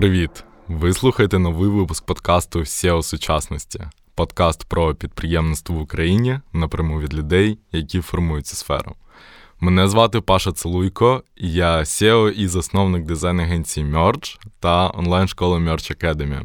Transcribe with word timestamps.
Привіт! 0.00 0.44
Ви 0.68 0.92
слухаєте 0.92 1.38
новий 1.38 1.70
випуск 1.70 2.06
подкасту 2.06 2.58
SEO 2.58 3.02
сучасності. 3.02 3.80
Подкаст 4.14 4.64
про 4.64 4.94
підприємництво 4.94 5.76
в 5.76 5.80
Україні 5.80 6.40
напряму 6.52 7.00
від 7.00 7.14
людей, 7.14 7.58
які 7.72 8.00
формують 8.00 8.46
цю 8.46 8.56
сферу. 8.56 8.94
Мене 9.60 9.88
звати 9.88 10.20
Паша 10.20 10.52
Целуйко, 10.52 11.22
я 11.36 11.78
SEO 11.78 12.30
і 12.30 12.48
засновник 12.48 13.04
дизайн-агенції 13.04 13.86
Merge 13.86 14.38
та 14.60 14.90
онлайн-школи 14.90 15.58
Merge 15.58 16.04
Academy. 16.04 16.42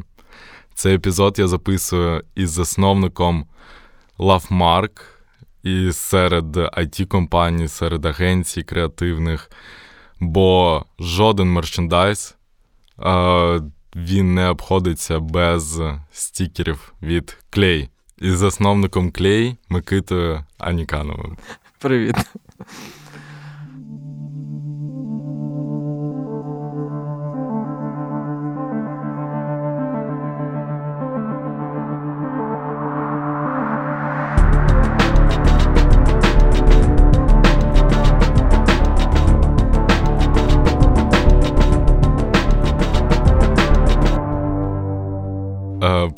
Цей 0.74 0.94
епізод 0.94 1.38
я 1.38 1.48
записую 1.48 2.24
із 2.34 2.50
засновником 2.50 3.46
LoveMark 4.18 5.00
і 5.62 5.92
серед 5.92 6.56
it 6.56 7.06
компаній 7.06 7.68
серед 7.68 8.04
агенцій 8.06 8.62
креативних, 8.62 9.50
бо 10.20 10.84
жоден 10.98 11.52
мерчендайз 11.52 12.35
він 13.96 14.34
не 14.34 14.48
обходиться 14.48 15.20
без 15.20 15.80
стікерів 16.10 16.94
від 17.02 17.38
клей. 17.50 17.88
І 18.18 18.30
засновником 18.30 19.10
клей 19.10 19.56
Микитою 19.68 20.44
Анікановим. 20.58 21.36
Привіт. 21.78 22.16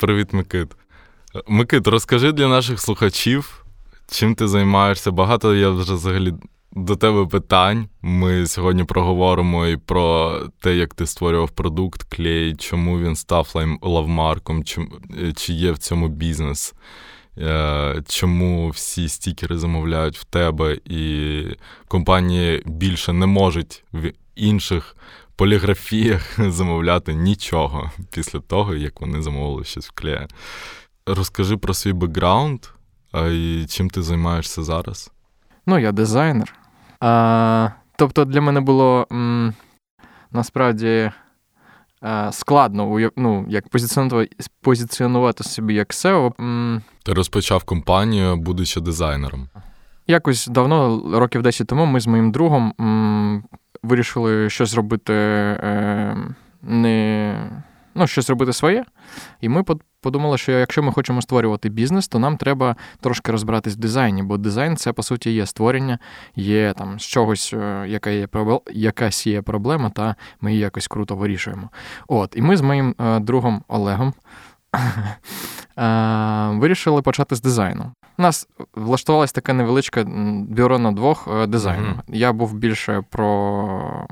Привіт, 0.09 0.33
Микит. 0.33 0.67
Микит, 1.47 1.87
розкажи 1.87 2.31
для 2.31 2.47
наших 2.47 2.79
слухачів, 2.79 3.65
чим 4.11 4.35
ти 4.35 4.47
займаєшся. 4.47 5.11
Багато 5.11 5.55
я 5.55 5.69
вже 5.69 5.93
взагалі 5.93 6.33
до 6.71 6.95
тебе 6.95 7.25
питань. 7.25 7.87
Ми 8.01 8.47
сьогодні 8.47 8.83
проговоримо 8.83 9.67
і 9.67 9.77
про 9.77 10.35
те, 10.61 10.75
як 10.75 10.93
ти 10.93 11.05
створював 11.05 11.49
продукт, 11.49 12.03
клей, 12.03 12.55
чому 12.55 12.99
він 12.99 13.15
став 13.15 13.53
лавмарком, 13.81 14.63
чи 15.35 15.53
є 15.53 15.71
в 15.71 15.77
цьому 15.77 16.07
бізнес, 16.07 16.73
е, 17.37 18.03
чому 18.07 18.69
всі 18.69 19.09
стікери 19.09 19.57
замовляють 19.57 20.17
в 20.17 20.23
тебе, 20.23 20.77
і 20.85 21.43
компанії 21.87 22.63
більше 22.65 23.13
не 23.13 23.25
можуть 23.25 23.83
в 23.93 24.11
інших 24.35 24.95
поліграфіях 25.39 26.21
замовляти 26.51 27.13
нічого 27.13 27.91
після 28.11 28.39
того, 28.39 28.75
як 28.75 29.01
вони 29.01 29.21
замовили 29.21 29.63
щось 29.63 29.87
в 29.87 29.91
клея. 29.91 30.27
Розкажи 31.05 31.57
про 31.57 31.73
свій 31.73 31.93
бекграунд, 31.93 32.59
і 33.31 33.65
чим 33.69 33.89
ти 33.89 34.01
займаєшся 34.01 34.63
зараз? 34.63 35.11
Ну, 35.65 35.79
я 35.79 35.91
дизайнер. 35.91 36.55
А, 36.99 37.69
Тобто 37.95 38.25
для 38.25 38.41
мене 38.41 38.61
було 38.61 39.07
м, 39.11 39.53
насправді 40.31 41.11
а, 42.01 42.31
складно 42.31 43.11
ну, 43.15 43.45
як 43.49 43.69
позиціонувати 43.69 44.35
позиціонувати 44.61 45.43
собі 45.43 45.73
як 45.73 45.89
SEO. 45.89 46.33
М. 46.41 46.81
Ти 47.03 47.13
розпочав 47.13 47.63
компанію, 47.63 48.35
будучи 48.35 48.81
дизайнером. 48.81 49.49
Якось 50.07 50.47
давно, 50.47 51.03
років 51.19 51.41
10 51.41 51.67
тому, 51.67 51.85
ми 51.85 51.99
з 51.99 52.07
моїм 52.07 52.31
другом 52.31 52.73
м, 52.81 53.43
вирішили 53.83 54.49
щось 54.49 54.75
робити 54.75 55.13
е, 55.13 56.17
не. 56.61 57.35
Ну, 57.95 58.07
щось 58.07 58.29
робити 58.29 58.53
своє. 58.53 58.85
І 59.41 59.49
ми 59.49 59.63
подумали, 60.01 60.37
що 60.37 60.51
якщо 60.51 60.83
ми 60.83 60.91
хочемо 60.91 61.21
створювати 61.21 61.69
бізнес, 61.69 62.07
то 62.07 62.19
нам 62.19 62.37
треба 62.37 62.75
трошки 63.01 63.31
розбиратись 63.31 63.73
в 63.73 63.79
дизайні, 63.79 64.23
бо 64.23 64.37
дизайн 64.37 64.77
це, 64.77 64.93
по 64.93 65.03
суті, 65.03 65.31
є 65.31 65.45
створення, 65.45 65.99
є 66.35 66.73
там 66.73 66.99
з 66.99 67.03
чогось, 67.03 67.53
е, 67.53 67.85
яка 67.87 68.09
є 68.09 68.27
якась 68.71 69.27
є 69.27 69.41
проблема, 69.41 69.89
та 69.89 70.15
ми 70.41 70.51
її 70.51 70.63
якось 70.63 70.87
круто 70.87 71.15
вирішуємо. 71.15 71.69
От, 72.07 72.33
І 72.37 72.41
ми 72.41 72.57
з 72.57 72.61
моїм 72.61 72.95
е, 72.99 73.19
другом 73.19 73.63
Олегом 73.67 74.13
вирішили 76.59 77.01
почати 77.01 77.35
з 77.35 77.41
дизайну. 77.41 77.91
У 78.19 78.21
нас 78.21 78.47
влаштувалася 78.73 79.33
така 79.33 79.53
невеличка 79.53 80.03
бюро 80.49 80.79
на 80.79 80.91
двох 80.91 81.27
е, 81.27 81.47
дизайну. 81.47 81.87
Mm-hmm. 81.87 82.15
Я 82.15 82.33
був 82.33 82.53
більше 82.53 83.03
про 83.09 84.07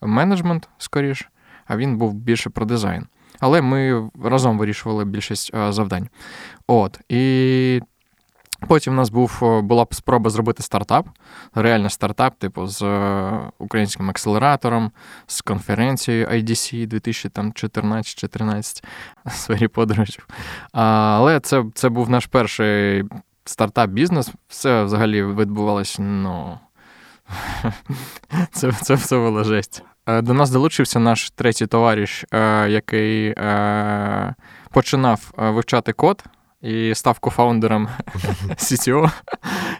менеджмент, 0.00 0.68
скоріш, 0.78 1.28
а 1.66 1.76
він 1.76 1.98
був 1.98 2.14
більше 2.14 2.50
про 2.50 2.66
дизайн. 2.66 3.06
Але 3.40 3.62
ми 3.62 4.10
разом 4.24 4.58
вирішували 4.58 5.04
більшість 5.04 5.54
е, 5.54 5.72
завдань. 5.72 6.08
От. 6.66 7.00
І 7.08 7.82
Потім 8.68 8.92
у 8.92 8.96
нас 8.96 9.10
був, 9.10 9.40
е, 9.42 9.60
була 9.60 9.86
спроба 9.90 10.30
зробити 10.30 10.62
стартап, 10.62 11.06
реально 11.54 11.90
стартап, 11.90 12.38
типу, 12.38 12.66
з 12.66 12.84
українським 13.58 14.10
акселератором, 14.10 14.92
з 15.26 15.40
конференцією 15.40 16.26
IDC 16.26 16.86
2014-14 16.86 18.84
в 19.26 19.32
сфері 19.32 19.68
подорожів. 19.68 20.28
Але 20.72 21.40
це 21.40 21.64
це 21.74 21.88
був 21.88 22.10
наш 22.10 22.26
перший 22.26 23.04
стартап-бізнес. 23.44 24.30
Все 24.48 24.84
взагалі 24.84 25.24
відбувалося, 25.24 26.02
ну. 26.02 26.58
Це 28.52 28.72
це 28.72 28.94
все 28.94 29.16
була 29.16 29.44
жесть. 29.44 29.82
Е, 30.06 30.22
до 30.22 30.34
нас 30.34 30.50
долучився 30.50 30.98
наш 30.98 31.30
третій 31.30 31.66
товариш, 31.66 32.24
е, 32.32 32.68
який 32.68 33.34
починав 34.70 35.32
вивчати 35.36 35.92
код 35.92 36.24
і 36.62 36.94
став 36.94 37.18
кофаундером 37.18 37.88
CTO. 38.48 39.10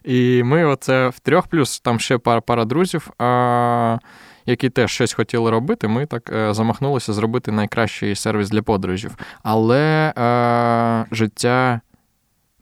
І 0.04 0.42
ми 0.42 0.64
оце 0.64 1.08
в 1.08 1.18
трьох, 1.18 1.46
плюс 1.46 1.80
там 1.80 2.00
ще 2.00 2.18
пара 2.18 2.40
пара 2.40 2.64
друзів, 2.64 3.10
а, 3.18 3.98
які 4.46 4.70
теж 4.70 4.90
щось 4.90 5.12
хотіли 5.12 5.50
робити. 5.50 5.88
Ми 5.88 6.06
так 6.06 6.32
е, 6.32 6.54
замахнулися 6.54 7.12
зробити 7.12 7.52
найкращий 7.52 8.14
сервіс 8.14 8.50
для 8.50 8.62
подорожів. 8.62 9.16
Але 9.42 10.12
а, 10.16 11.04
е, 11.10 11.14
життя 11.14 11.80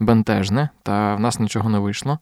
бентежне, 0.00 0.68
та 0.82 1.14
в 1.14 1.20
нас 1.20 1.40
нічого 1.40 1.70
не 1.70 1.78
вийшло. 1.78 2.18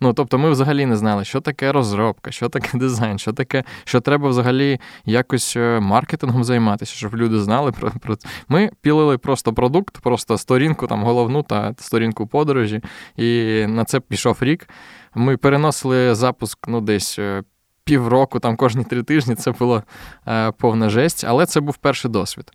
Ну, 0.00 0.12
тобто, 0.12 0.38
ми 0.38 0.50
взагалі 0.50 0.86
не 0.86 0.96
знали, 0.96 1.24
що 1.24 1.40
таке 1.40 1.72
розробка, 1.72 2.30
що 2.30 2.48
таке 2.48 2.78
дизайн, 2.78 3.18
що 3.18 3.32
таке, 3.32 3.64
що 3.84 4.00
треба 4.00 4.28
взагалі 4.28 4.80
якось 5.04 5.56
е, 5.56 5.80
маркетингом 5.80 6.44
займатися, 6.44 6.94
щоб 6.94 7.16
люди 7.16 7.40
знали 7.40 7.72
про 7.72 7.90
про 7.90 8.16
Ми 8.48 8.70
пілили 8.80 9.18
просто 9.18 9.52
продукт, 9.52 9.98
просто 9.98 10.38
сторінку 10.38 10.86
там 10.86 11.02
головну 11.02 11.42
та 11.42 11.74
сторінку 11.78 12.26
подорожі, 12.26 12.80
і 13.16 13.64
на 13.68 13.84
це 13.84 14.00
пішов 14.00 14.36
рік. 14.40 14.68
Ми 15.14 15.36
переносили 15.36 16.14
запуск 16.14 16.68
ну, 16.68 16.80
десь. 16.80 17.18
Е, 17.18 17.42
півроку, 17.84 18.40
там 18.40 18.56
кожні 18.56 18.84
три 18.84 19.02
тижні 19.02 19.34
це 19.34 19.50
було 19.50 19.82
е, 20.26 20.52
повна 20.52 20.90
жесть, 20.90 21.24
але 21.28 21.46
це 21.46 21.60
був 21.60 21.76
перший 21.76 22.10
досвід. 22.10 22.50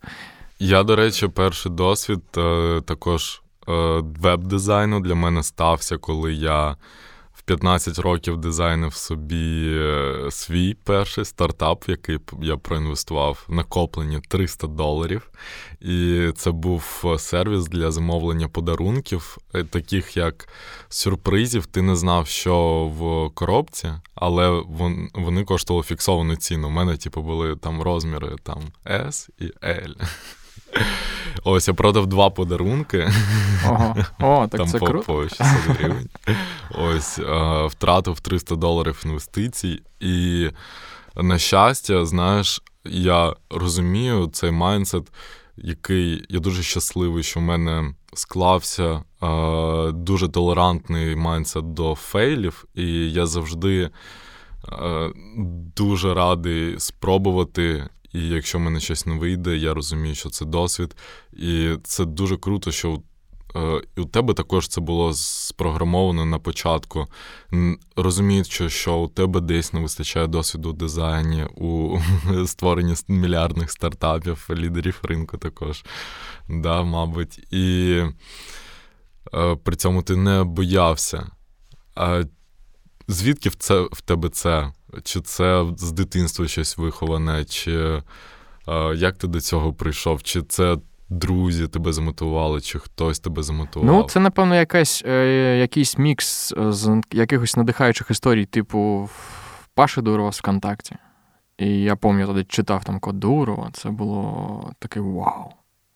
Я, 0.58 0.82
до 0.82 0.96
речі, 0.96 1.28
перший 1.28 1.72
досвід 1.72 2.22
е, 2.36 2.80
також 2.86 3.42
веб-дизайну 3.66 5.00
для 5.00 5.14
мене 5.14 5.42
стався, 5.42 5.98
коли 5.98 6.34
я 6.34 6.76
в 7.34 7.42
15 7.42 7.98
років 7.98 8.36
дизайнив 8.36 8.94
собі 8.94 9.76
е, 9.76 10.28
свій 10.30 10.74
перший 10.74 11.24
стартап, 11.24 11.88
в 11.88 11.90
який 11.90 12.18
я 12.42 12.56
проінвестував 12.56 13.46
накоплені 13.48 14.20
300 14.28 14.66
доларів. 14.66 15.30
І 15.80 16.28
це 16.36 16.50
був 16.50 17.02
е, 17.04 17.18
сервіс 17.18 17.64
для 17.64 17.90
замовлення 17.90 18.48
подарунків, 18.48 19.38
е, 19.54 19.64
таких 19.64 20.16
як 20.16 20.48
сюрпризів. 20.88 21.66
Ти 21.66 21.82
не 21.82 21.96
знав, 21.96 22.26
що 22.26 22.84
в 22.98 23.34
коробці, 23.34 23.92
але 24.14 24.62
вони 25.14 25.44
коштували 25.44 25.84
фіксовану 25.84 26.36
ціну. 26.36 26.68
У 26.68 26.70
мене, 26.70 26.96
типу, 26.96 27.22
були 27.22 27.56
там 27.56 27.82
розміри 27.82 28.36
там 28.42 28.62
S 28.86 29.28
і 29.38 29.44
L. 29.62 29.94
Ось 31.44 31.68
я 31.68 31.74
продав 31.74 32.06
два 32.06 32.30
подарунки. 32.30 33.10
Ого. 33.68 33.96
О, 34.20 34.46
так 34.50 34.58
Там 34.60 34.68
це 34.68 34.78
по, 34.78 34.86
круто. 34.86 35.04
по 35.04 35.22
600 35.22 35.46
гривень. 35.66 36.08
Ось 36.70 37.18
а, 37.18 37.66
втратив 37.66 38.20
300 38.20 38.56
доларів 38.56 39.02
інвестицій. 39.04 39.82
І, 40.00 40.48
на 41.16 41.38
щастя, 41.38 42.06
знаєш, 42.06 42.62
я 42.84 43.34
розумію 43.50 44.30
цей 44.32 44.50
майндсет, 44.50 45.06
який 45.56 46.24
я 46.28 46.38
дуже 46.40 46.62
щасливий, 46.62 47.22
що 47.22 47.40
в 47.40 47.42
мене 47.42 47.94
склався 48.14 49.02
а, 49.20 49.90
дуже 49.94 50.28
толерантний 50.28 51.16
майндсет 51.16 51.74
до 51.74 51.94
фейлів, 51.94 52.64
і 52.74 53.12
я 53.12 53.26
завжди. 53.26 53.90
Дуже 55.76 56.14
радий 56.14 56.80
спробувати 56.80 57.88
і 58.14 58.28
якщо 58.28 58.58
в 58.58 58.60
мене 58.60 58.80
щось 58.80 59.06
не 59.06 59.14
вийде, 59.14 59.56
я 59.56 59.74
розумію, 59.74 60.14
що 60.14 60.30
це 60.30 60.44
досвід. 60.44 60.96
І 61.32 61.76
це 61.84 62.04
дуже 62.04 62.36
круто, 62.36 62.72
що 62.72 63.02
е, 63.56 63.82
і 63.96 64.00
у 64.00 64.04
тебе 64.04 64.34
також 64.34 64.68
це 64.68 64.80
було 64.80 65.14
спрограмовано 65.14 66.24
на 66.24 66.38
початку. 66.38 67.06
Розуміючи, 67.96 68.70
що 68.70 68.96
у 68.96 69.08
тебе 69.08 69.40
десь 69.40 69.72
не 69.72 69.80
вистачає 69.80 70.26
досвіду 70.26 70.70
у 70.70 70.72
дизайні, 70.72 71.44
у 71.44 71.98
створенні 72.46 72.94
мільярдних 73.08 73.70
стартапів, 73.70 74.46
лідерів 74.50 75.00
ринку 75.02 75.38
також, 75.38 75.84
да, 76.48 76.82
мабуть. 76.82 77.38
І 77.52 78.02
е, 79.34 79.56
при 79.56 79.76
цьому 79.76 80.02
ти 80.02 80.16
не 80.16 80.44
боявся. 80.44 81.30
А 81.94 82.24
Звідки 83.08 83.48
в 83.48 83.54
це 83.54 83.80
в 83.92 84.00
тебе 84.00 84.28
це? 84.28 84.72
Чи 85.02 85.20
це 85.20 85.64
з 85.76 85.92
дитинства 85.92 86.48
щось 86.48 86.78
виховане, 86.78 87.44
чи 87.44 88.02
е, 88.68 88.94
як 88.96 89.16
ти 89.16 89.26
до 89.26 89.40
цього 89.40 89.72
прийшов? 89.72 90.22
Чи 90.22 90.42
це 90.42 90.76
друзі 91.08 91.68
тебе 91.68 91.92
замотивували, 91.92 92.60
чи 92.60 92.78
хтось 92.78 93.18
тебе 93.18 93.42
замотивував? 93.42 93.96
Ну, 93.96 94.08
це, 94.08 94.20
напевно, 94.20 94.54
якась, 94.54 95.02
е, 95.06 95.56
якийсь 95.58 95.98
мікс 95.98 96.54
з 96.56 97.00
якихось 97.12 97.56
надихаючих 97.56 98.10
історій, 98.10 98.44
типу 98.44 99.10
Паши 99.74 100.02
Дурова 100.02 100.32
з 100.32 100.38
ВКонтакті. 100.38 100.96
І 101.58 101.80
я 101.80 101.96
пам'ятаю, 101.96 102.36
тоді 102.36 102.44
читав 102.48 102.84
там 102.84 103.00
код 103.00 103.20
Дурова, 103.20 103.70
це 103.72 103.90
було 103.90 104.70
таке 104.78 105.00
вау. 105.00 105.50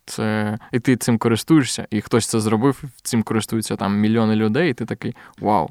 Це 0.06 0.58
і 0.72 0.80
ти 0.80 0.96
цим 0.96 1.18
користуєшся, 1.18 1.86
і 1.90 2.00
хтось 2.00 2.26
це 2.26 2.40
зробив, 2.40 2.82
цим 3.02 3.22
користуються 3.22 3.76
там 3.76 3.98
мільйони 3.98 4.36
людей, 4.36 4.70
і 4.70 4.74
ти 4.74 4.84
такий 4.84 5.16
вау. 5.40 5.68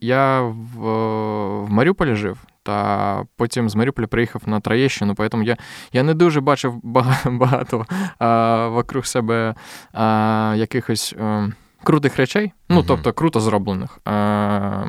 Я 0.00 0.40
в, 0.40 0.80
в 1.64 1.70
Маріуполі 1.70 2.14
жив, 2.14 2.38
та 2.62 3.24
потім 3.36 3.68
з 3.68 3.74
Маріуполя 3.74 4.06
приїхав 4.06 4.42
на 4.46 4.60
Троєщину, 4.60 5.14
тому 5.14 5.42
я 5.42 5.56
я 5.92 6.02
не 6.02 6.14
дуже 6.14 6.40
бачив 6.40 6.80
багато 7.24 7.86
а, 8.18 8.68
вокруг 8.68 9.06
себе 9.06 9.54
а, 9.92 10.54
якихось. 10.56 11.14
А, 11.20 11.22
е, 11.22 11.52
Крутих 11.84 12.16
речей, 12.16 12.52
ну 12.68 12.80
uh-huh. 12.80 12.84
тобто 12.86 13.12
круто 13.12 13.40
зроблених. 13.40 13.98
Е, 14.08 14.86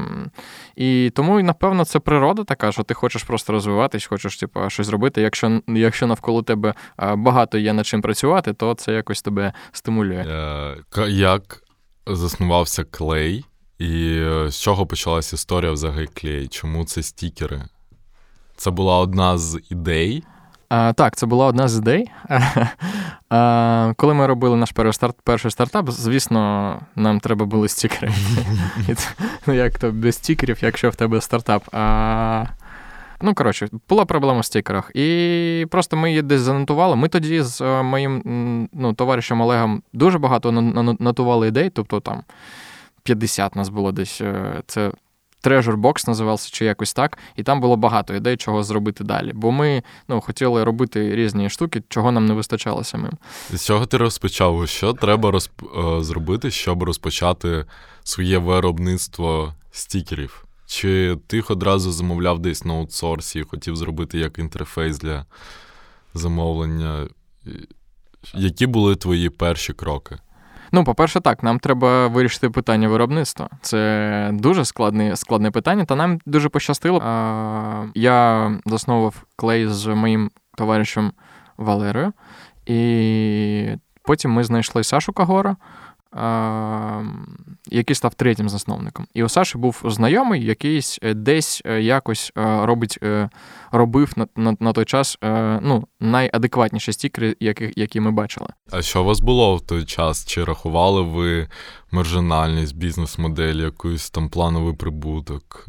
І 0.75 1.11
тому, 1.15 1.41
напевно, 1.41 1.85
це 1.85 1.99
природа 1.99 2.43
така, 2.43 2.71
що 2.71 2.83
ти 2.83 2.93
хочеш 2.93 3.23
просто 3.23 3.53
розвиватись, 3.53 4.05
хочеш 4.05 4.37
типу, 4.37 4.69
щось 4.69 4.89
робити. 4.89 5.21
Якщо 5.21 5.61
якщо 5.67 6.07
навколо 6.07 6.41
тебе 6.41 6.73
багато 7.15 7.57
є 7.57 7.73
над 7.73 7.87
чим 7.87 8.01
працювати, 8.01 8.53
то 8.53 8.73
це 8.73 8.93
якось 8.93 9.21
тебе 9.21 9.53
стимулює. 9.71 10.25
Е, 10.97 11.09
Як 11.09 11.63
заснувався 12.07 12.83
клей? 12.83 13.45
І 13.83 14.17
е, 14.17 14.51
з 14.51 14.61
чого 14.61 14.85
почалася 14.85 15.35
історія 15.35 15.71
взагалі 15.71 16.07
клей? 16.07 16.47
Чому 16.47 16.85
це 16.85 17.03
стікери? 17.03 17.61
Це 18.55 18.71
була 18.71 18.97
одна 18.97 19.37
з 19.37 19.59
ідей. 19.69 20.23
А, 20.69 20.93
Так, 20.93 21.15
це 21.15 21.25
була 21.25 21.45
одна 21.45 21.67
з 21.67 21.77
ідей. 21.77 22.11
А, 23.29 23.93
Коли 23.97 24.13
ми 24.13 24.27
робили 24.27 24.57
наш 24.57 24.71
перший 24.71 24.93
старт, 24.93 25.15
перший 25.23 25.51
стартап, 25.51 25.91
звісно, 25.91 26.79
нам 26.95 27.19
треба 27.19 27.45
були 27.45 27.67
стікери. 27.67 28.11
Ну, 29.47 29.53
як 29.53 29.79
то 29.79 29.91
без 29.91 30.15
стікерів, 30.15 30.57
якщо 30.61 30.89
в 30.89 30.95
тебе 30.95 31.21
стартап. 31.21 31.63
А, 31.71 32.45
Ну, 33.21 33.33
коротше, 33.33 33.67
була 33.89 34.05
проблема 34.05 34.39
в 34.39 34.45
стікерах. 34.45 34.91
І 34.95 35.65
просто 35.71 35.97
ми 35.97 36.09
її 36.09 36.21
десь 36.21 36.41
занотували. 36.41 36.95
Ми 36.95 37.07
тоді 37.07 37.41
з 37.41 37.61
е, 37.61 37.83
моїм 37.83 38.21
ну, 38.73 38.93
товаришем 38.93 39.41
Олегом 39.41 39.83
дуже 39.93 40.17
багато 40.17 40.51
нотували 40.99 41.47
ідей, 41.47 41.69
тобто 41.69 41.99
там. 41.99 42.23
50 43.03 43.55
нас 43.55 43.69
було 43.69 43.91
десь. 43.91 44.21
Е, 44.21 44.61
це 44.67 44.91
Treasure 45.43 45.81
Box 45.81 46.07
називався 46.07 46.49
чи 46.51 46.65
якось 46.65 46.93
так, 46.93 47.17
і 47.35 47.43
там 47.43 47.61
було 47.61 47.77
багато 47.77 48.15
ідей, 48.15 48.37
чого 48.37 48.63
зробити 48.63 49.03
далі. 49.03 49.31
Бо 49.33 49.51
ми 49.51 49.83
ну, 50.07 50.21
хотіли 50.21 50.63
робити 50.63 51.15
різні 51.15 51.49
штуки, 51.49 51.83
чого 51.89 52.11
нам 52.11 52.25
не 52.25 52.33
вистачало 52.33 52.83
самим. 52.83 53.11
З 53.53 53.65
чого 53.65 53.85
ти 53.85 53.97
розпочав? 53.97 54.67
Що 54.67 54.93
треба 54.93 55.31
розп... 55.31 55.51
Е, 55.63 56.03
зробити, 56.03 56.51
щоб 56.51 56.83
розпочати 56.83 57.65
своє 58.03 58.37
виробництво 58.37 59.53
стікерів? 59.71 60.45
Чи 60.65 61.17
ти 61.27 61.41
одразу 61.41 61.91
замовляв 61.91 62.39
десь 62.39 62.65
на 62.65 62.73
аутсорсі 62.73 63.39
і 63.39 63.43
хотів 63.43 63.75
зробити 63.75 64.19
як 64.19 64.39
інтерфейс 64.39 64.99
для 64.99 65.25
замовлення? 66.13 67.07
Які 68.33 68.67
були 68.67 68.95
твої 68.95 69.29
перші 69.29 69.73
кроки? 69.73 70.17
Ну, 70.75 70.83
по-перше, 70.83 71.19
так, 71.21 71.43
нам 71.43 71.59
треба 71.59 72.07
вирішити 72.07 72.49
питання 72.49 72.87
виробництва. 72.87 73.49
Це 73.61 74.29
дуже 74.33 74.65
складне 74.65 75.15
складне 75.15 75.51
питання, 75.51 75.85
та 75.85 75.95
нам 75.95 76.19
дуже 76.25 76.49
пощастило. 76.49 77.01
А, 77.05 77.85
Я 77.95 78.51
заснував 78.65 79.23
клей 79.35 79.67
з 79.67 79.87
моїм 79.87 80.31
товаришем 80.57 81.11
Валерою, 81.57 82.13
і 82.65 83.67
потім 84.03 84.31
ми 84.31 84.43
знайшли 84.43 84.83
Сашу 84.83 85.13
Кагора 85.13 85.55
який 87.69 87.95
став 87.95 88.13
третім 88.13 88.49
засновником. 88.49 89.07
І 89.13 89.23
у 89.23 89.29
Саші 89.29 89.57
був 89.57 89.81
знайомий, 89.85 90.45
якийсь 90.45 90.99
е, 91.01 91.13
десь 91.13 91.61
е, 91.65 91.81
якось 91.81 92.31
е, 92.37 92.65
робить, 92.65 92.99
робив 93.71 94.13
на 94.15 94.27
на, 94.35 94.55
на 94.59 94.73
той 94.73 94.85
час 94.85 95.17
ну, 95.61 95.87
найадекватніші 95.99 96.93
стікери, 96.93 97.35
які, 97.39 97.73
які 97.75 97.99
ми 97.99 98.11
бачили. 98.11 98.47
А 98.71 98.81
що 98.81 99.01
у 99.01 99.05
вас 99.05 99.19
було 99.19 99.55
в 99.55 99.61
той 99.61 99.85
час? 99.85 100.25
Чи 100.25 100.43
рахували 100.43 101.01
ви 101.01 101.47
маржинальність, 101.93 102.75
бізнес-модель, 102.75 103.55
якийсь 103.55 104.09
там 104.09 104.29
плановий 104.29 104.73
прибуток, 104.73 105.65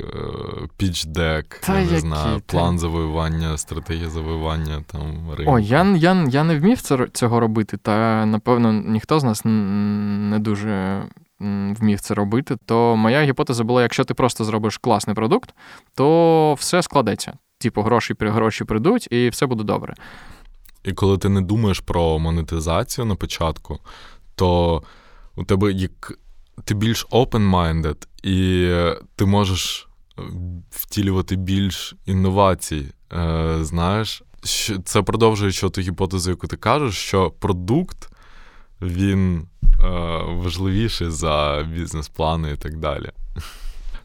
пічдек, 0.77 1.61
я 1.69 1.75
не 1.75 2.01
знаю, 2.01 2.43
план 2.47 2.79
завоювання, 2.79 3.59
стратегія 3.59 4.11
завоювання 4.11 4.85
там 4.87 5.33
ринку? 5.37 5.53
О, 5.53 5.59
я 5.59 5.85
я, 5.97 6.27
я 6.31 6.45
не 6.45 6.59
вмів 6.59 6.81
цього 7.13 7.41
робити, 7.41 7.77
та 7.77 8.27
напевно 8.27 8.73
ніхто 8.73 9.21
з 9.21 9.25
нас 9.25 9.43
не 9.45 10.39
дуже 10.39 11.03
вмів 11.41 12.01
це 12.01 12.15
робити. 12.15 12.57
То 12.67 12.97
моя 12.97 13.23
гіпотеза 13.23 13.65
була: 13.65 13.83
якщо 13.83 14.05
ти 14.05 14.15
просто 14.15 14.45
зробиш 14.45 14.79
класний 14.79 15.17
продукт, 15.17 15.55
то 15.95 16.55
все 16.55 16.83
складеться. 16.83 17.33
Типу, 17.59 17.83
гроші 17.83 18.15
гроші 18.21 18.65
прийдуть, 18.65 19.09
і 19.13 19.29
все 19.29 19.47
буде 19.47 19.65
добре. 19.65 19.95
І 20.85 20.93
коли 20.93 21.19
ти 21.19 21.29
не 21.29 21.41
думаєш 21.41 21.81
про 21.81 22.19
монетизацію 22.19 23.05
на 23.05 23.15
початку, 23.15 23.79
то 24.35 24.83
у 25.37 25.45
тебе 25.45 25.73
як 25.73 26.19
ти 26.65 26.75
більш 26.75 27.07
open-minded, 27.07 28.07
і 28.23 28.69
ти 29.17 29.25
можеш 29.25 29.89
е, 30.19 30.23
втілювати 30.71 31.37
більш 31.37 31.95
інновацій. 32.07 32.87
Е, 33.13 33.59
Знаєш, 33.61 34.23
це 34.85 35.03
продовжує 35.03 35.53
що 35.53 35.71
ту 35.71 35.81
гіпотезу, 35.81 36.31
яку 36.31 36.47
ти 36.47 36.57
кажеш, 36.57 36.95
що 36.95 37.31
продукт 37.31 38.09
він 38.83 39.39
е, 39.39 39.89
важливіший 40.27 41.11
за 41.11 41.67
бізнес-плани 41.75 42.53
і 42.53 42.57
так 42.57 42.77
далі. 42.77 43.11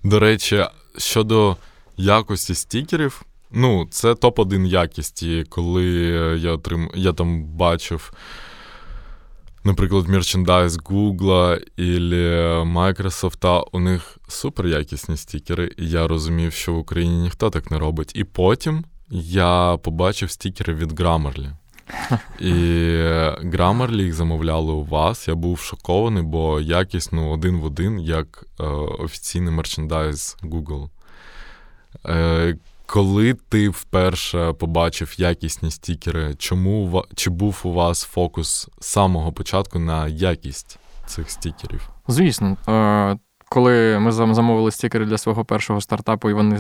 До 0.04 0.20
речі, 0.20 0.66
щодо 0.98 1.58
якості 1.98 2.56
стікерів, 2.56 3.22
ну, 3.52 3.88
це 3.92 4.14
топ-1 4.14 4.66
якісті, 4.66 5.46
коли 5.50 5.86
я 6.42 6.52
отрим... 6.52 6.92
я 6.96 7.14
там 7.14 7.44
бачив. 7.44 8.14
Наприклад, 9.70 10.08
мерчендайз 10.08 10.78
Google 10.78 11.58
і 11.78 12.00
Microsoft, 12.64 13.64
у 13.72 13.80
них 13.80 14.18
супер 14.28 14.68
якісні 14.68 15.18
стікери, 15.18 15.72
і 15.78 15.90
я 15.90 16.08
розумів, 16.08 16.54
що 16.54 16.74
в 16.74 16.78
Україні 16.78 17.22
ніхто 17.22 17.50
так 17.50 17.72
не 17.72 17.80
робить. 17.80 18.12
І 18.16 18.24
потім 18.24 18.86
я 19.10 19.78
побачив 19.78 20.32
стікери 20.32 20.74
від 20.74 20.92
Grammarly. 20.92 21.52
І 22.40 22.54
Grammarly 23.44 24.02
їх 24.02 24.14
замовляли 24.14 24.72
у 24.72 24.84
вас. 24.84 25.28
Я 25.28 25.36
був 25.36 25.60
шокований, 25.60 26.24
бо 26.24 26.62
якість 26.62 27.14
ну, 27.14 27.30
один 27.30 27.58
в 27.58 27.66
один, 27.66 28.00
як 28.00 28.46
е, 28.60 28.64
офіційний 29.00 29.54
мерчендайз 29.54 30.38
Google. 30.44 30.90
Е, 32.06 32.58
Коли 32.92 33.34
ти 33.34 33.70
вперше 33.70 34.54
побачив 34.54 35.16
якісні 35.18 35.72
стікери, 35.72 36.36
чому 36.38 37.04
чи 37.16 37.30
був 37.30 37.62
у 37.64 37.74
вас 37.74 38.04
фокус 38.04 38.70
з 38.80 38.86
самого 38.86 39.32
початку 39.32 39.80
на 39.80 40.08
якість 40.08 40.80
цих 41.06 41.30
стікерів? 41.32 41.90
Звісно. 42.08 42.58
Е, 42.68 43.18
коли 43.50 44.00
ми 44.00 44.12
замовили 44.12 44.72
стікери 44.72 45.06
для 45.06 45.18
свого 45.18 45.46
першого 45.46 45.82
стартапу 45.82 46.30
і 46.30 46.34
вони 46.34 46.60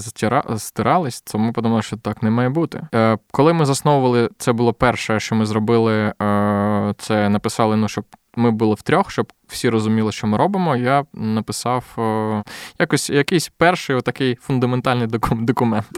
стирались, 0.58 1.22
то 1.22 1.38
ми 1.38 1.52
подумали, 1.52 1.82
що 1.82 1.98
так 1.98 2.24
не 2.24 2.30
має 2.30 2.50
бути. 2.50 2.88
Е, 2.96 3.18
коли 3.32 3.54
ми 3.54 3.66
засновували, 3.66 4.30
це 4.38 4.54
було 4.54 4.74
перше, 4.74 5.20
що 5.20 5.36
ми 5.36 5.46
зробили. 5.46 6.14
Е, 6.22 6.94
це 6.98 7.30
написали, 7.30 7.76
ну 7.76 7.88
щоб 7.88 8.06
ми 8.39 8.51
були 8.51 8.74
втрьох, 8.75 9.12
щоб 9.12 9.34
всі 9.48 9.69
розуміли, 9.69 10.12
що 10.12 10.27
ми 10.27 10.38
робимо. 10.38 10.75
Я 10.75 11.05
написав 11.13 11.86
е, 11.98 12.43
якось 12.79 13.10
якийсь 13.10 13.51
перший 13.58 13.96
отакий 13.96 14.36
фундаментальний 14.36 15.08
документ. 15.31 15.89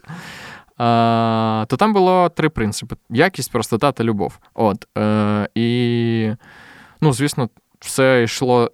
То 1.67 1.77
там 1.77 1.93
було 1.93 2.29
три 2.29 2.49
принципи: 2.49 2.95
якість, 3.09 3.51
простота 3.51 3.91
та 3.91 4.03
любов. 4.03 4.39
От. 4.53 4.87
І, 5.55 6.31
ну, 7.01 7.13
звісно, 7.13 7.49
все 7.79 8.23
йшло 8.23 8.71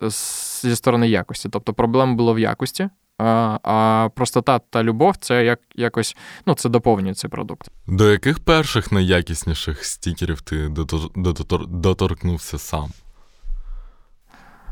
зі 0.62 0.76
сторони 0.76 1.10
якості. 1.10 1.50
Тобто 1.50 1.74
проблема 1.74 2.14
була 2.14 2.34
в 2.34 2.40
якості, 2.40 2.90
а 3.18 4.10
простота 4.16 4.60
та 4.60 4.84
любов 4.84 5.16
це 5.18 5.46
як 5.46 5.60
якось 5.76 6.16
ну, 6.46 6.54
це 6.54 6.70
доповнює 6.70 7.14
цей 7.14 7.30
продукт. 7.30 7.72
До 7.88 8.12
яких 8.12 8.40
перших 8.40 8.92
найякісніших 8.92 9.86
стікерів 9.86 10.42
ти 10.42 10.70
дотор 11.16 11.68
доторкнувся 11.68 12.58
сам? 12.58 12.90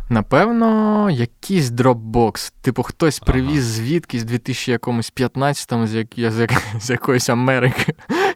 Напевно, 0.10 1.10
якийсь 1.10 1.70
дропбокс. 1.70 2.54
Типу, 2.62 2.84
хтось 2.84 3.20
привіз 3.20 3.64
ага. 3.64 3.76
звідкись 3.76 4.24
в 4.24 4.28
2015-му 4.28 5.88
з, 5.88 5.96
як... 5.96 6.08
з, 6.32 6.40
як... 6.40 6.52
з 6.80 6.90
якоїсь 6.90 7.30
Америки 7.30 7.94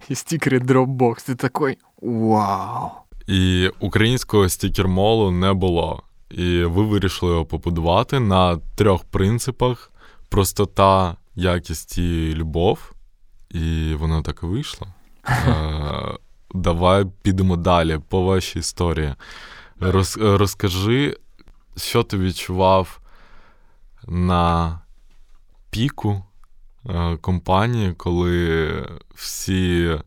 і 0.10 0.16
стікери 0.16 0.60
дропбокс. 0.60 1.24
Ти 1.24 1.36
такий 1.36 1.78
вау! 2.02 2.90
І 3.28 3.72
українського 3.80 4.50
стікер-молу 4.50 5.32
не 5.32 5.54
було. 5.54 6.04
І 6.30 6.64
ви 6.64 6.84
вирішили 6.84 7.32
його 7.32 7.46
побудувати 7.46 8.20
на 8.20 8.58
трьох 8.76 9.04
принципах: 9.04 9.92
простота, 10.30 11.18
якість 11.36 11.98
і 11.98 12.34
любов. 12.36 12.92
І 13.50 13.94
воно 14.00 14.22
так 14.22 14.40
і 14.44 14.46
вийшло. 14.46 14.88
Е, 15.48 16.18
давай 16.54 17.06
підемо 17.22 17.56
далі 17.56 18.00
по 18.10 18.22
вашій 18.22 18.60
історії. 18.60 19.16
Роз, 19.80 20.18
Розкажи, 20.22 21.18
що 21.80 22.04
ти 22.04 22.18
відчував 22.18 23.00
на 24.08 24.80
піку 25.70 26.24
е, 26.86 27.18
компанії, 27.18 27.94
коли 27.94 28.86
всі 29.16 30.00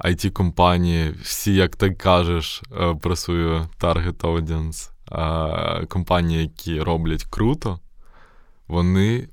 it 0.00 0.30
компанії 0.30 1.10
всі, 1.22 1.54
як 1.54 1.76
ти 1.76 1.90
кажеш, 1.90 2.62
е, 2.80 2.94
про 2.94 3.16
свою 3.16 3.68
target 3.80 4.16
audience, 4.16 4.90
компанії, 5.88 6.40
які 6.42 6.80
роблять 6.80 7.24
круто, 7.24 7.80
вони 8.68 9.28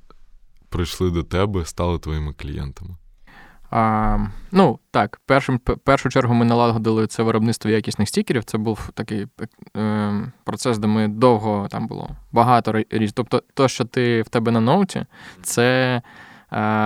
прийшли 0.69 1.11
до 1.11 1.23
тебе, 1.23 1.65
стали 1.65 1.99
твоїми 1.99 2.33
клієнтами. 2.33 2.95
А, 3.75 4.17
Ну, 4.51 4.79
так, 4.91 5.21
першим, 5.25 5.59
першу 5.59 6.09
чергу 6.09 6.33
ми 6.33 6.45
налагодили 6.45 7.07
це 7.07 7.23
виробництво 7.23 7.71
якісних 7.71 8.09
стікерів. 8.09 8.43
Це 8.43 8.57
був 8.57 8.89
такий 8.93 9.27
е, 9.77 10.13
процес, 10.43 10.77
де 10.77 10.87
ми 10.87 11.07
довго 11.07 11.67
там 11.71 11.87
було 11.87 12.09
багато 12.31 12.83
різ. 12.89 13.13
Тобто, 13.13 13.43
то, 13.53 13.67
що 13.67 13.85
ти 13.85 14.21
в 14.21 14.29
тебе 14.29 14.51
на 14.51 14.59
ноуті, 14.59 15.05
це. 15.41 16.01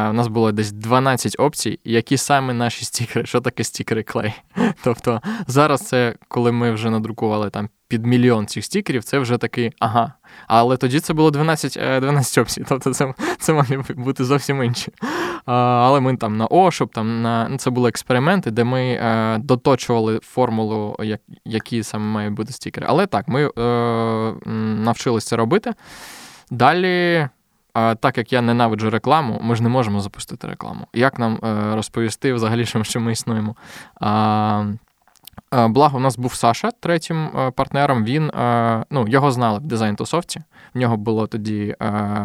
У 0.09 0.13
нас 0.13 0.27
було 0.27 0.51
десь 0.51 0.71
12 0.71 1.35
опцій, 1.39 1.79
які 1.83 2.17
саме 2.17 2.53
наші 2.53 2.85
стікери, 2.85 3.25
що 3.25 3.41
таке 3.41 3.63
стікери 3.63 4.03
клей. 4.03 4.33
Тобто 4.83 5.21
зараз 5.47 5.81
це, 5.81 6.15
коли 6.27 6.51
ми 6.51 6.71
вже 6.71 6.89
надрукували 6.89 7.49
там 7.49 7.69
під 7.87 8.05
мільйон 8.05 8.47
цих 8.47 8.65
стікерів, 8.65 9.03
це 9.03 9.19
вже 9.19 9.37
такий 9.37 9.71
ага. 9.79 10.13
Але 10.47 10.77
тоді 10.77 10.99
це 10.99 11.13
було 11.13 11.31
12 11.31 11.73
12 12.01 12.37
е, 12.37 12.41
опцій, 12.41 12.63
тобто 12.69 12.93
це 12.93 13.13
це 13.39 13.53
могли 13.53 13.83
бути 13.95 14.25
зовсім 14.25 14.63
інші. 14.63 14.91
Але 15.45 15.99
ми 15.99 16.17
там 16.17 16.37
на 16.37 16.47
ошоп, 16.47 16.93
там 16.93 17.21
на 17.21 17.57
це 17.57 17.69
були 17.69 17.89
експерименти, 17.89 18.51
де 18.51 18.63
ми 18.63 18.81
е, 18.81 19.37
доточували 19.37 20.19
формулу, 20.23 20.95
як, 20.99 21.21
які 21.45 21.83
саме 21.83 22.05
мають 22.05 22.33
бути 22.33 22.53
стікери. 22.53 22.85
Але 22.89 23.05
так, 23.05 23.27
ми 23.27 23.51
е, 23.57 23.61
навчилися 24.83 25.27
це 25.27 25.35
робити. 25.35 25.73
Далі. 26.51 27.27
Так 27.77 28.17
як 28.17 28.33
я 28.33 28.41
ненавиджу 28.41 28.89
рекламу, 28.89 29.39
ми 29.43 29.55
ж 29.55 29.63
не 29.63 29.69
можемо 29.69 30.01
запустити 30.01 30.47
рекламу. 30.47 30.87
Як 30.93 31.19
нам 31.19 31.39
е, 31.43 31.75
розповісти 31.75 32.33
взагалі, 32.33 32.65
що 32.65 32.99
ми 32.99 33.11
існуємо? 33.11 33.55
А, 34.01 34.65
Благо, 35.51 35.97
у 35.97 36.01
нас 36.01 36.17
був 36.17 36.33
Саша 36.33 36.71
третім 36.79 37.17
е, 37.25 37.51
партнером. 37.51 38.03
Він 38.03 38.29
е, 38.29 38.85
ну, 38.89 39.07
його 39.07 39.31
знали 39.31 39.59
в 39.59 39.61
дизайн 39.61 39.95
тусовці. 39.95 40.41
В 40.73 40.77
нього 40.77 40.97
було 40.97 41.27
тоді 41.27 41.75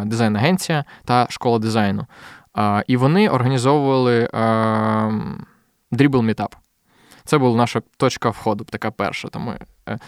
дизайн-агенція 0.05 0.85
та 1.05 1.27
школа 1.31 1.59
дизайну. 1.59 2.07
І 2.87 2.97
вони 2.97 3.29
організовували 3.29 4.29
Dribble 5.93 6.35
Meetup. 6.35 6.53
Це 7.25 7.39
була 7.39 7.57
наша 7.57 7.83
точка 7.97 8.31
входу, 8.31 8.65
така 8.65 8.91
перша. 8.91 9.29
Е, 9.29 9.59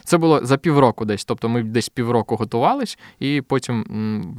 Це 0.04 0.18
було 0.18 0.40
за 0.42 0.56
півроку 0.56 1.04
десь. 1.04 1.24
Тобто 1.24 1.48
ми 1.48 1.62
десь 1.62 1.88
півроку 1.88 2.36
готувались, 2.36 2.98
і 3.18 3.42
потім 3.48 3.84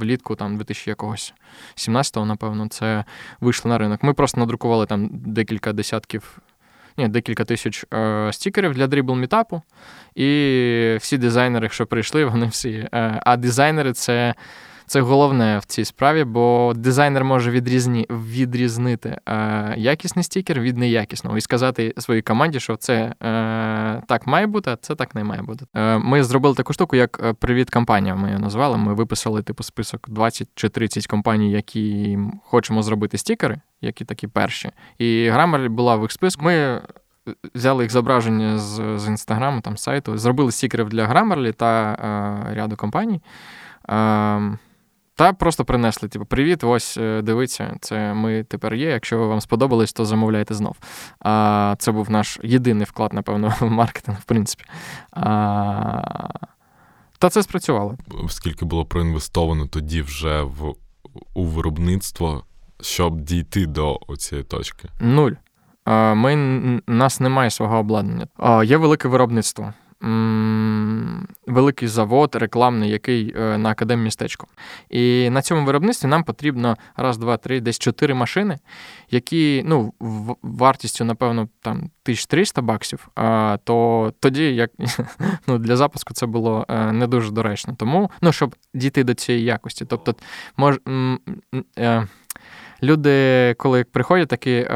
влітку, 0.00 0.34
там 0.34 0.58
2017-го, 0.58 2.26
напевно, 2.26 2.68
це 2.68 3.04
вийшло 3.40 3.68
на 3.68 3.78
ринок. 3.78 4.02
Ми 4.02 4.14
просто 4.14 4.40
надрукували 4.40 4.86
там 4.86 5.08
декілька 5.12 5.72
десятків. 5.72 6.38
Ні, 6.98 7.08
декілька 7.08 7.44
тисяч 7.44 7.84
е, 7.94 8.32
стікерів 8.32 8.74
для 8.74 8.86
дрібл 8.86 9.16
мітапу. 9.16 9.62
І 10.14 10.96
всі 11.00 11.18
дизайнери, 11.18 11.68
що 11.68 11.86
прийшли, 11.86 12.24
вони 12.24 12.46
всі. 12.46 12.88
Е, 12.94 13.20
а 13.24 13.36
дизайнери 13.36 13.92
це 13.92 14.34
це 14.86 15.00
головне 15.00 15.58
в 15.58 15.64
цій 15.64 15.84
справі, 15.84 16.24
бо 16.24 16.72
дизайнер 16.76 17.24
може 17.24 17.50
відрізні, 17.50 18.06
відрізнити 18.10 19.18
е, 19.26 19.74
якісний 19.76 20.22
стікер 20.22 20.60
від 20.60 20.76
неякісного 20.76 21.38
і 21.38 21.40
сказати 21.40 21.94
своїй 21.98 22.22
команді, 22.22 22.60
що 22.60 22.76
це 22.76 22.94
е, 22.94 23.12
так 24.08 24.26
має 24.26 24.46
бути, 24.46 24.70
а 24.70 24.76
це 24.76 24.94
так 24.94 25.14
не 25.14 25.24
має 25.24 25.42
бути. 25.42 25.66
Е, 25.74 25.98
ми 25.98 26.22
зробили 26.22 26.54
таку 26.54 26.72
штуку, 26.72 26.96
як 26.96 27.20
е, 27.24 27.32
привіт 27.32 27.70
компанія. 27.70 28.14
Ми 28.14 28.28
її 28.28 28.40
назвали. 28.40 28.76
Ми 28.76 28.94
виписали 28.94 29.42
типу 29.42 29.62
список 29.62 30.10
20 30.10 30.48
чи 30.54 30.68
30 30.68 31.06
компаній, 31.06 31.50
які 31.50 32.18
хочемо 32.42 32.82
зробити 32.82 33.18
стікери, 33.18 33.60
які 33.80 34.04
такі 34.04 34.26
перші. 34.26 34.70
І 34.98 35.04
Grammarly 35.04 35.68
була 35.68 35.96
в 35.96 36.02
їх 36.02 36.12
списку. 36.12 36.44
Ми 36.44 36.80
Взяли 37.54 37.84
їх 37.84 37.92
зображення 37.92 38.58
з 38.58 38.98
з 38.98 39.08
інстаграму, 39.08 39.60
там 39.60 39.76
сайту, 39.76 40.18
зробили 40.18 40.52
стікерів 40.52 40.88
для 40.88 41.06
Grammarly 41.06 41.52
та 41.52 41.92
е, 42.50 42.54
ряду 42.54 42.76
компаній. 42.76 43.20
Е, 43.88 44.58
та 45.16 45.32
просто 45.32 45.64
принесли, 45.64 46.08
типу, 46.08 46.24
привіт, 46.24 46.64
ось 46.64 46.96
е, 46.96 47.22
дивіться, 47.22 47.76
це 47.80 48.14
ми 48.14 48.44
тепер 48.44 48.74
є. 48.74 48.90
Якщо 48.90 49.28
вам 49.28 49.40
сподобалось, 49.40 49.92
то 49.92 50.04
замовляйте 50.04 50.54
знов. 50.54 50.76
А, 51.20 51.74
Це 51.78 51.92
був 51.92 52.10
наш 52.10 52.38
єдиний 52.42 52.86
вклад, 52.86 53.12
напевно, 53.12 53.54
в 53.60 53.70
маркетинг, 53.70 54.18
в 54.20 54.24
принципі. 54.24 54.64
А, 55.12 56.28
Та 57.18 57.30
це 57.30 57.42
спрацювало. 57.42 57.96
Скільки 58.28 58.64
було 58.64 58.84
проінвестовано 58.84 59.66
тоді 59.66 60.02
вже 60.02 60.42
в 60.42 60.74
у 61.34 61.44
виробництво, 61.44 62.44
щоб 62.80 63.20
дійти 63.20 63.66
до 63.66 63.98
цієї 64.18 64.44
точки? 64.44 64.88
Нуль. 65.00 65.32
Ми, 66.14 66.36
нас 66.86 67.20
немає 67.20 67.50
свого 67.50 67.78
обладнання. 67.78 68.26
Є 68.64 68.76
велике 68.76 69.08
виробництво 69.08 69.72
великий 71.46 71.88
завод 71.88 72.34
рекламний, 72.34 72.90
який 72.90 73.34
е, 73.36 73.58
на 73.58 73.70
академії 73.70 74.04
містечко. 74.04 74.46
І 74.90 75.30
на 75.30 75.42
цьому 75.42 75.66
виробництві 75.66 76.08
нам 76.08 76.24
потрібно 76.24 76.76
раз, 76.96 77.18
два, 77.18 77.36
три, 77.36 77.60
десь 77.60 77.78
чотири 77.78 78.14
машини, 78.14 78.58
які 79.10 79.62
ну, 79.66 79.92
вартістю, 80.42 81.04
напевно, 81.04 81.48
там 81.62 81.76
1300 81.76 82.62
баксів. 82.62 83.08
То 83.64 84.12
тоді, 84.20 84.54
як 84.54 84.70
ну, 85.46 85.58
для 85.58 85.76
запуску, 85.76 86.14
це 86.14 86.26
було 86.26 86.66
е, 86.68 86.92
не 86.92 87.06
дуже 87.06 87.30
доречно. 87.30 87.74
Тому, 87.78 88.10
ну, 88.20 88.32
щоб 88.32 88.54
дійти 88.74 89.04
до 89.04 89.14
цієї 89.14 89.44
якості. 89.44 89.84
Тобто, 89.84 90.14
мож. 90.56 90.78
Е, 91.78 92.06
люди, 92.82 93.54
коли 93.58 93.84
приходять, 93.84 94.28
такі, 94.28 94.66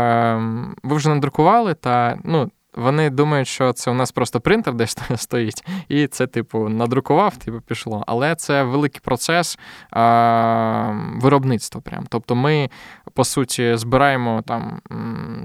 ви 0.83 0.97
вже 0.97 1.09
надрукували, 1.09 1.75
та 1.75 2.19
ну, 2.25 2.51
вони 2.75 3.11
думають, 3.11 3.49
що 3.49 3.73
це 3.73 3.91
у 3.91 3.95
нас 3.95 4.13
просто 4.13 4.41
принтер 4.41 4.75
десь 4.75 4.97
стоїть, 5.17 5.65
і 5.89 6.07
це, 6.07 6.27
типу, 6.27 6.69
надрукував, 6.69 7.37
типу, 7.37 7.61
пішло. 7.61 8.05
Але 8.07 8.35
це 8.35 8.63
великий 8.63 9.01
процес 9.01 9.59
а, 9.91 10.93
виробництва. 11.15 11.81
Прям. 11.81 12.07
Тобто 12.09 12.35
ми, 12.35 12.71
по 13.15 13.25
суті, 13.25 13.77
збираємо 13.77 14.43
там 14.43 14.81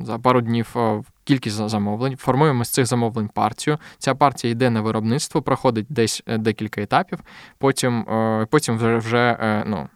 за 0.04 0.20
пару 0.20 0.42
днів 0.42 0.76
кількість 1.24 1.70
замовлень, 1.70 2.18
формуємо 2.18 2.66
з 2.66 2.70
цих 2.70 2.86
замовлень 2.86 3.28
партію. 3.28 3.78
Ця 3.98 4.16
партія 4.16 4.52
йде 4.52 4.70
на 4.70 4.82
виробництво, 4.82 5.42
проходить 5.42 5.86
десь 5.90 6.24
е, 6.28 6.38
декілька 6.38 6.82
етапів, 6.82 7.20
потім 7.58 8.00
е, 8.00 8.48
потім 8.50 8.78
вже 8.78 8.98
вже 8.98 9.38
е, 9.42 9.64
ну, 9.68 9.88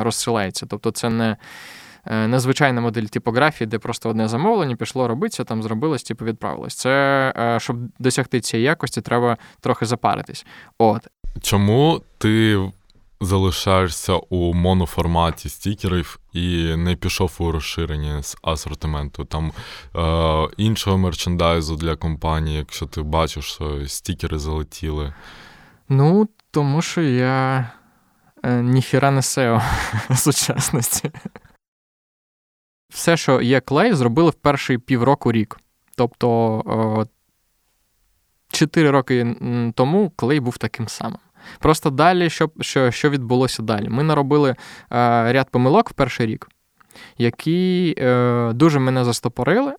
розсилається. 0.00 0.66
Тобто, 0.66 0.90
це 0.90 1.10
не. 1.10 1.36
Е, 2.06 2.28
незвичайна 2.28 2.80
модель 2.80 3.04
типографії, 3.04 3.68
де 3.68 3.78
просто 3.78 4.10
одне 4.10 4.28
замовлення 4.28 4.76
пішло 4.76 5.08
робитися, 5.08 5.44
там 5.44 5.62
зробилось, 5.62 6.02
типу 6.02 6.24
відправилось. 6.24 6.74
Це 6.74 6.90
е, 7.36 7.60
щоб 7.60 7.76
досягти 7.98 8.40
цієї 8.40 8.66
якості, 8.66 9.00
треба 9.00 9.36
трохи 9.60 9.86
запаритись. 9.86 10.46
От. 10.78 11.08
Чому 11.42 12.02
ти 12.18 12.60
залишаєшся 13.20 14.12
у 14.12 14.54
моноформаті 14.54 15.48
стікерів 15.48 16.20
і 16.32 16.76
не 16.76 16.96
пішов 16.96 17.36
у 17.38 17.52
розширення 17.52 18.22
з 18.22 18.36
асортименту 18.42 19.24
там 19.24 19.52
е, 19.96 20.48
іншого 20.56 20.98
мерчендайзу 20.98 21.76
для 21.76 21.96
компанії, 21.96 22.58
якщо 22.58 22.86
ти 22.86 23.02
бачиш, 23.02 23.44
що 23.44 23.86
стікери 23.86 24.38
залетіли? 24.38 25.14
Ну, 25.88 26.28
тому 26.50 26.82
що 26.82 27.02
я 27.02 27.70
е, 28.42 28.62
ніхіра 28.62 29.10
не 29.10 29.20
SEO 29.20 29.62
сучасності 30.16 31.10
все, 32.92 33.16
що 33.16 33.40
є 33.40 33.60
клей, 33.60 33.92
зробили 33.92 34.30
в 34.30 34.34
перший 34.34 34.78
півроку 34.78 35.32
рік. 35.32 35.58
Тобто 35.96 37.06
4 38.52 38.90
роки 38.90 39.36
тому 39.74 40.12
клей 40.16 40.40
був 40.40 40.58
таким 40.58 40.88
самим. 40.88 41.18
Просто 41.58 41.90
далі, 41.90 42.30
що 42.30 42.50
що, 42.60 42.90
що 42.90 43.10
відбулося 43.10 43.62
далі? 43.62 43.88
Ми 43.88 44.02
наробили 44.02 44.50
е, 44.50 44.56
ряд 45.32 45.50
помилок 45.50 45.90
в 45.90 45.92
перший 45.92 46.26
рік, 46.26 46.48
які 47.18 47.94
е, 47.98 48.50
дуже 48.52 48.78
мене 48.78 49.04
застопорили. 49.04 49.74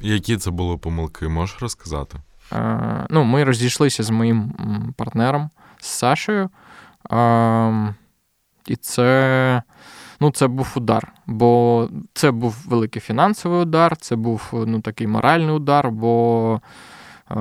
Які 0.00 0.36
це 0.36 0.50
були 0.50 0.76
помилки, 0.76 1.28
можеш 1.28 1.62
розказати? 1.62 2.18
Е, 2.52 3.06
ну, 3.10 3.24
Ми 3.24 3.44
розійшлися 3.44 4.02
з 4.02 4.10
моїм 4.10 4.52
партнером, 4.96 5.50
з 5.80 5.86
Сашею. 5.86 6.50
Е, 7.12 7.94
і 8.66 8.76
це 8.76 9.62
ну, 10.22 10.30
це 10.30 10.46
був 10.46 10.72
удар. 10.76 11.12
Бо 11.26 11.88
це 12.14 12.30
був 12.30 12.56
великий 12.66 13.02
фінансовий 13.02 13.60
удар, 13.60 13.96
це 13.96 14.16
був 14.16 14.42
ну, 14.52 14.80
такий 14.80 15.06
моральний 15.06 15.54
удар, 15.54 15.90
бо 15.90 16.60
е, 17.30 17.34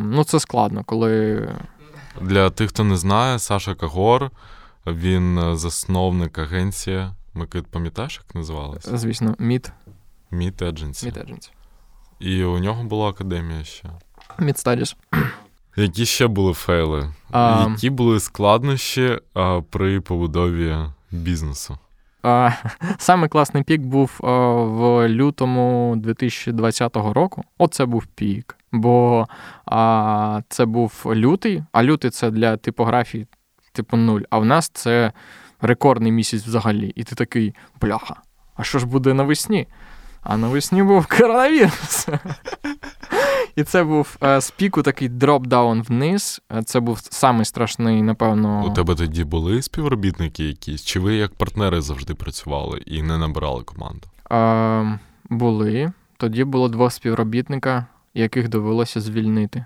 ну, 0.00 0.24
це 0.24 0.40
складно, 0.40 0.84
коли. 0.84 1.48
Для 2.20 2.50
тих, 2.50 2.68
хто 2.68 2.84
не 2.84 2.96
знає, 2.96 3.38
Саша 3.38 3.74
Кагор, 3.74 4.30
він 4.86 5.56
засновник 5.56 6.38
агенції. 6.38 7.06
Микит, 7.34 7.66
пам'ятаєш, 7.66 8.20
як 8.26 8.34
називалася? 8.34 8.98
Звісно, 8.98 9.34
Мід. 9.38 9.72
Мід 10.30 10.62
Agency. 10.62 11.50
І 12.20 12.44
у 12.44 12.58
нього 12.58 12.84
була 12.84 13.08
академія 13.08 13.64
ще. 13.64 13.88
Мід 14.38 14.54
Studies. 14.54 14.96
Які 15.76 16.06
ще 16.06 16.26
були 16.26 16.52
фейли? 16.52 17.14
А... 17.30 17.66
Які 17.70 17.90
були 17.90 18.20
складнощі 18.20 19.18
а, 19.34 19.60
при 19.70 20.00
побудові 20.00 20.76
бізнесу? 21.10 21.78
Саме 22.98 23.28
класний 23.28 23.62
пік 23.62 23.80
був 23.80 24.10
в 24.20 25.08
лютому 25.08 25.94
2020 25.96 26.96
року. 26.96 27.44
Оце 27.58 27.84
був 27.84 28.06
пік. 28.06 28.56
Бо 28.72 29.26
це 30.48 30.64
був 30.66 31.02
лютий, 31.06 31.62
а 31.72 31.82
лютий 31.82 32.10
це 32.10 32.30
для 32.30 32.56
типографії, 32.56 33.26
типу 33.72 33.96
нуль. 33.96 34.20
А 34.30 34.38
в 34.38 34.44
нас 34.44 34.68
це 34.68 35.12
рекордний 35.60 36.12
місяць 36.12 36.42
взагалі. 36.42 36.92
І 36.96 37.04
ти 37.04 37.14
такий, 37.14 37.54
бляха, 37.80 38.16
а 38.56 38.62
що 38.62 38.78
ж 38.78 38.86
буде 38.86 39.14
навесні? 39.14 39.68
А 40.22 40.36
навесні 40.36 40.82
був 40.82 41.06
коронавірус. 41.18 42.08
І 43.56 43.64
це 43.64 43.84
був 43.84 44.16
е, 44.22 44.40
з 44.40 44.50
піку 44.50 44.82
такий 44.82 45.08
drop-down 45.08 45.82
вниз. 45.82 46.42
Е, 46.52 46.62
це 46.62 46.80
був 46.80 46.98
самий 47.02 47.44
страшний, 47.44 48.02
напевно. 48.02 48.64
У 48.66 48.70
тебе 48.70 48.94
тоді 48.94 49.24
були 49.24 49.62
співробітники 49.62 50.44
якісь? 50.44 50.84
Чи 50.84 51.00
ви 51.00 51.14
як 51.14 51.34
партнери 51.34 51.80
завжди 51.80 52.14
працювали 52.14 52.82
і 52.86 53.02
не 53.02 53.18
набирали 53.18 53.62
команду? 53.62 54.08
Е, 54.32 54.98
Були. 55.30 55.92
Тоді 56.16 56.44
було 56.44 56.68
два 56.68 56.90
співробітника, 56.90 57.86
яких 58.14 58.48
довелося 58.48 59.00
звільнити. 59.00 59.64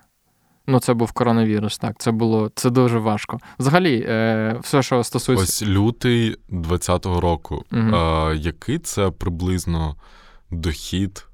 Ну, 0.67 0.81
це 0.81 0.95
був 0.95 1.13
коронавірус, 1.13 1.79
так. 1.79 1.95
Це 1.99 2.11
було 2.11 2.51
це 2.55 2.71
дуже 2.71 2.99
важко. 2.99 3.39
Взагалі, 3.59 4.07
е, 4.09 4.57
все, 4.63 4.83
що 4.83 5.05
стосується. 5.05 5.45
Ось 5.45 5.63
лютий 5.63 6.37
20-го 6.51 7.21
року. 7.21 7.65
Угу. 7.73 7.97
Е, 7.97 8.37
який 8.37 8.79
це 8.79 9.11
приблизно 9.11 9.97
дохід 10.51 11.27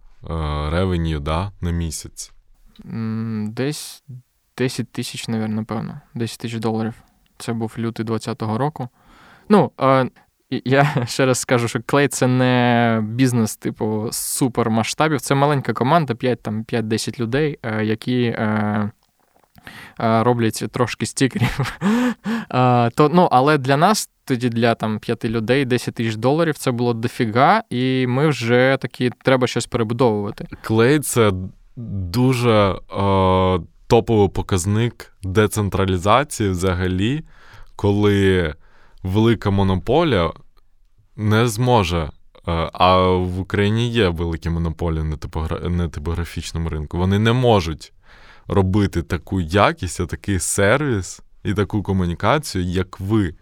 ревеню 0.71 1.21
да, 1.21 1.53
на 1.61 1.71
місяць? 1.71 2.33
Десь 2.85 4.05
10 4.59 4.93
тисяч, 4.93 5.29
напевно, 5.29 6.01
10 6.15 6.39
тисяч 6.39 6.61
доларів. 6.61 6.95
Це 7.39 7.53
був 7.53 7.75
лютий 7.79 8.07
20-го 8.07 8.59
року. 8.59 8.89
Ну, 9.49 9.71
е, 9.81 10.11
я 10.51 11.05
ще 11.07 11.27
раз 11.27 11.39
скажу, 11.39 11.69
що 11.69 11.81
клей 11.87 12.09
це 12.09 12.27
не 12.27 13.01
бізнес, 13.05 13.57
типу, 13.57 14.09
супермасштабів. 14.13 15.21
Це 15.21 15.35
маленька 15.35 15.73
команда, 15.73 16.15
5-10 16.15 17.21
людей, 17.21 17.59
е, 17.63 17.85
які. 17.85 18.23
Е, 18.23 18.91
Роблять 19.99 20.65
трошки 20.73 21.07
стікерів. 21.07 21.79
То, 22.95 23.11
ну, 23.13 23.29
Але 23.31 23.59
для 23.59 23.77
нас, 23.77 24.11
тоді 24.25 24.49
для 24.49 24.75
там, 24.75 24.99
п'яти 24.99 25.29
людей, 25.29 25.65
10 25.65 25.95
тисяч 25.95 26.17
доларів 26.17 26.59
це 26.59 26.71
було 26.71 26.95
дофіга, 26.95 27.63
і 27.71 28.07
ми 28.07 28.29
вже 28.29 28.79
такі 28.81 29.11
треба 29.25 29.47
щось 29.47 29.67
перебудовувати. 29.67 30.47
Клей 30.63 31.01
це 31.01 31.33
дуже 31.77 32.51
е, 32.51 33.61
топовий 33.87 34.29
показник 34.29 35.13
децентралізації 35.23 36.51
взагалі, 36.51 37.23
коли 37.77 38.55
велика 39.03 39.51
монополія 39.51 40.31
не 41.17 41.49
зможе. 41.49 42.11
Е, 42.49 42.71
а 42.73 42.99
в 43.07 43.41
Україні 43.41 43.89
є 43.89 44.09
великі 44.09 44.51
монополії 44.51 45.05
на, 45.05 45.17
типогра... 45.17 45.69
на 45.69 45.89
типографічному 45.89 46.69
ринку. 46.69 46.99
Вони 46.99 47.19
не 47.19 47.33
можуть 47.33 47.93
робити 48.47 49.03
таку 49.03 49.41
якість, 49.41 50.07
такий 50.07 50.39
сервіс 50.39 51.21
і 51.45 51.55
таку 51.55 51.83
комунікацію, 51.83 52.65
як 52.65 53.01
ви, 53.01 53.35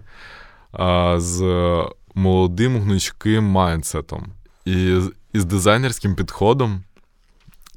е, 0.81 1.15
з 1.21 1.41
молодим 2.15 2.81
гнучким 2.81 3.45
майндсетом 3.45 4.27
і 4.65 5.01
з 5.35 5.45
дизайнерським 5.45 6.15
підходом 6.15 6.83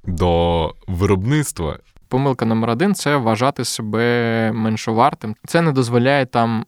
до 0.03 0.73
виробництва. 0.87 1.77
Помилка 2.07 2.45
номер 2.45 2.69
один 2.69 2.95
це 2.95 3.15
вважати 3.15 3.65
себе 3.65 4.51
меншовартим. 4.51 5.35
Це 5.45 5.61
не 5.61 5.71
дозволяє 5.71 6.25
там 6.25 6.65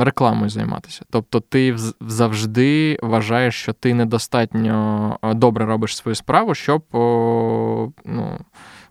рекламою 0.00 0.50
займатися. 0.50 1.02
Тобто, 1.10 1.40
ти 1.40 1.76
завжди 2.00 2.98
вважаєш, 3.02 3.54
що 3.54 3.72
ти 3.72 3.94
недостатньо 3.94 5.18
добре 5.22 5.66
робиш 5.66 5.96
свою 5.96 6.14
справу, 6.14 6.54
щоб 6.54 6.82
ну, 8.04 8.38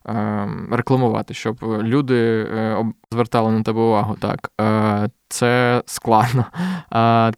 е, 0.10 0.48
рекламувати, 0.72 1.34
щоб 1.34 1.64
люди 1.64 2.48
е, 2.56 2.86
звертали 3.12 3.52
на 3.52 3.64
тебе 3.64 3.82
увагу. 3.82 4.16
Так, 4.20 4.52
е, 4.62 5.10
це 5.30 5.84
складно. 5.86 6.46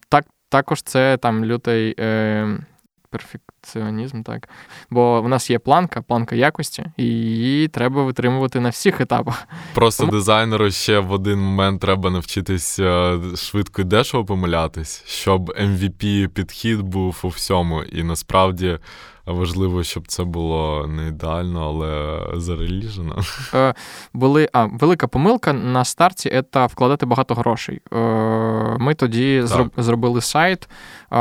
Так, 0.10 0.26
Також 0.50 0.82
це 0.82 1.18
там 1.18 1.46
лютий 1.46 1.96
перфекціонізм, 3.16 4.24
так. 4.24 4.50
Бо 4.90 5.22
в 5.22 5.30
нас 5.30 5.50
є 5.50 5.60
планка, 5.60 6.02
планка 6.02 6.36
якості, 6.36 6.86
і 6.98 7.04
її 7.04 7.68
треба 7.68 8.04
витримувати 8.04 8.60
на 8.60 8.70
всіх 8.70 9.02
етапах. 9.02 9.48
Просто 9.74 10.04
Тому... 10.04 10.18
дизайнеру 10.18 10.72
ще 10.72 11.00
в 11.00 11.12
один 11.12 11.40
момент 11.40 11.82
треба 11.82 12.10
навчитись 12.10 12.80
е, 12.80 13.20
швидко 13.36 13.82
і 13.82 13.86
дешево 13.86 14.26
помилятись, 14.26 15.04
щоб 15.08 15.50
MVP 15.50 16.28
підхід 16.28 16.82
був 16.82 17.20
у 17.24 17.28
всьому. 17.28 17.84
І 17.84 18.04
насправді 18.04 18.80
важливо, 19.26 19.84
щоб 19.84 20.08
це 20.08 20.24
було 20.24 20.88
не 20.88 21.08
ідеально, 21.08 21.68
але 21.68 22.22
зареліжено. 22.40 23.20
Е, 23.54 23.74
були, 24.14 24.50
а, 24.54 24.66
Велика 24.66 25.08
помилка 25.08 25.54
на 25.54 25.86
старті 25.86 26.44
це 26.54 26.66
вкладати 26.66 27.06
багато 27.06 27.36
грошей. 27.36 27.82
Е, 27.94 27.98
Ми 28.80 28.94
тоді 28.96 29.42
зроб, 29.44 29.72
зробили 29.78 30.22
сайт, 30.22 30.70
е, 31.12 31.18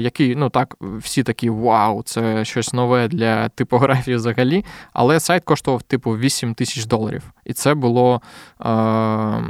який, 0.00 0.36
ну 0.36 0.50
так, 0.50 0.76
всі 0.80 1.22
такі 1.22 1.50
вау, 1.50 2.02
це 2.02 2.44
щось 2.44 2.72
нове 2.72 3.08
для 3.08 3.48
типографії 3.48 4.16
взагалі. 4.16 4.64
Але 4.92 5.20
сайт 5.20 5.44
коштував 5.44 5.82
типу 5.82 6.16
8 6.16 6.54
тисяч 6.54 6.84
доларів. 6.84 7.22
І 7.44 7.52
це 7.52 7.74
було. 7.74 8.20
Е, 8.60 9.42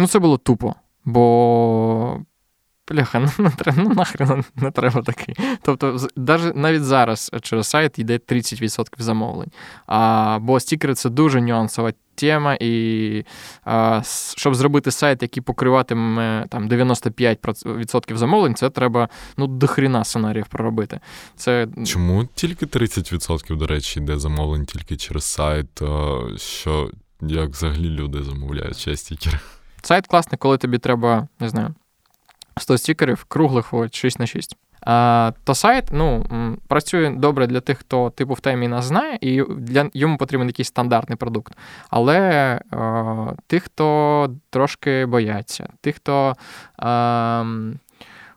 Ну, 0.00 0.06
це 0.06 0.18
було 0.18 0.36
тупо. 0.36 0.74
Бо 1.04 2.20
Бляха, 2.90 3.18
ну 3.18 3.44
не 3.44 3.50
треба, 3.50 3.82
ну 3.82 3.94
нахрен 3.94 4.44
не 4.56 4.70
треба 4.70 5.02
такий. 5.02 5.34
Тобто, 5.62 5.98
навіть 6.54 6.84
зараз 6.84 7.30
через 7.42 7.66
сайт 7.66 7.98
йде 7.98 8.16
30% 8.16 8.86
замовлень. 8.98 9.50
А, 9.86 10.38
Бо 10.42 10.60
стікери 10.60 10.94
це 10.94 11.10
дуже 11.10 11.40
нюансова 11.40 11.92
тема, 12.14 12.56
і 12.60 13.24
а, 13.64 14.02
щоб 14.36 14.54
зробити 14.54 14.90
сайт, 14.90 15.22
який 15.22 15.42
покриватиме 15.42 16.46
там 16.48 16.68
95% 16.68 18.16
замовлень, 18.16 18.54
це 18.54 18.70
треба 18.70 19.08
ну, 19.36 19.46
до 19.46 19.66
хріна 19.66 20.04
сценаріїв 20.04 20.46
проробити. 20.46 21.00
Це... 21.36 21.68
Чому 21.86 22.24
тільки 22.34 22.66
30%, 22.66 23.56
до 23.56 23.66
речі, 23.66 24.00
йде 24.00 24.18
замовлень 24.18 24.66
тільки 24.66 24.96
через 24.96 25.24
сайт, 25.24 25.82
що 26.36 26.90
як 27.20 27.50
взагалі 27.50 27.88
люди 27.88 28.22
замовляють 28.22 28.98
стікери? 28.98 29.38
Сайт 29.82 30.06
класний, 30.06 30.38
коли 30.38 30.58
тобі 30.58 30.78
треба, 30.78 31.28
не 31.40 31.48
знаю. 31.48 31.74
100 32.58 32.78
стікерів 32.78 33.24
круглих 33.24 33.74
от 33.74 33.94
6 33.94 34.18
на 34.18 34.26
6. 34.26 34.56
А, 34.80 35.32
То 35.44 35.54
сайт 35.54 35.84
ну, 35.92 36.24
працює 36.68 37.10
добре 37.10 37.46
для 37.46 37.60
тих, 37.60 37.78
хто 37.78 38.10
типу 38.10 38.34
в 38.34 38.40
темі 38.40 38.68
нас 38.68 38.84
знає, 38.84 39.18
і 39.20 39.42
для 39.58 39.90
йому 39.94 40.16
потрібен 40.16 40.46
якийсь 40.46 40.68
стандартний 40.68 41.16
продукт. 41.16 41.52
Але 41.90 42.60
а, 42.70 43.32
тих, 43.46 43.62
хто 43.62 44.30
трошки 44.50 45.06
бояться, 45.06 45.68
тих, 45.80 45.96
хто. 45.96 46.34
А, 46.76 47.44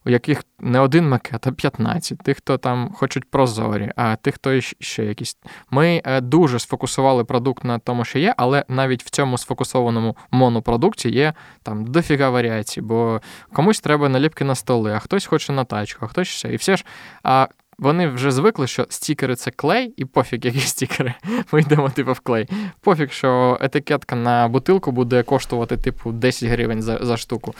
у 0.05 0.09
яких 0.09 0.43
не 0.59 0.79
один 0.79 1.09
макет, 1.09 1.47
а 1.47 1.51
15, 1.51 2.17
тих, 2.17 2.37
хто 2.37 2.57
там 2.57 2.91
хочуть 2.93 3.29
прозорі, 3.29 3.91
а 3.95 4.15
тих, 4.15 4.35
хто 4.35 4.61
ще 4.61 5.05
якісь. 5.05 5.37
Ми 5.69 6.01
е, 6.05 6.21
дуже 6.21 6.59
сфокусували 6.59 7.23
продукт 7.23 7.63
на 7.63 7.79
тому, 7.79 8.05
що 8.05 8.19
є, 8.19 8.33
але 8.37 8.65
навіть 8.67 9.03
в 9.03 9.09
цьому 9.09 9.37
сфокусованому 9.37 10.17
монопродукті 10.31 11.09
є 11.09 11.33
там 11.63 11.85
дофіга 11.85 12.29
варіацій, 12.29 12.81
бо 12.81 13.21
комусь 13.53 13.79
треба 13.79 14.09
наліпки 14.09 14.43
на 14.43 14.55
столи, 14.55 14.93
а 14.93 14.99
хтось 14.99 15.25
хоче 15.25 15.53
на 15.53 15.63
тачку, 15.63 16.05
а 16.05 16.07
хтось 16.07 16.27
ще. 16.27 16.53
І 16.53 16.55
все 16.55 16.77
ж. 16.77 16.85
А 17.23 17.47
вони 17.81 18.07
вже 18.07 18.31
звикли, 18.31 18.67
що 18.67 18.85
стікери 18.89 19.35
це 19.35 19.51
клей, 19.51 19.93
і 19.97 20.05
пофіг, 20.05 20.39
які 20.43 20.59
стікери. 20.59 21.13
Ми 21.51 21.61
йдемо 21.61 21.89
типу 21.89 22.13
в 22.13 22.19
клей. 22.19 22.49
Пофіг, 22.81 23.11
що 23.11 23.57
етикетка 23.61 24.15
на 24.15 24.47
бутилку 24.47 24.91
буде 24.91 25.23
коштувати, 25.23 25.77
типу, 25.77 26.11
10 26.11 26.49
гривень 26.49 26.81
за, 26.81 26.97
за 27.01 27.17
штуку. 27.17 27.55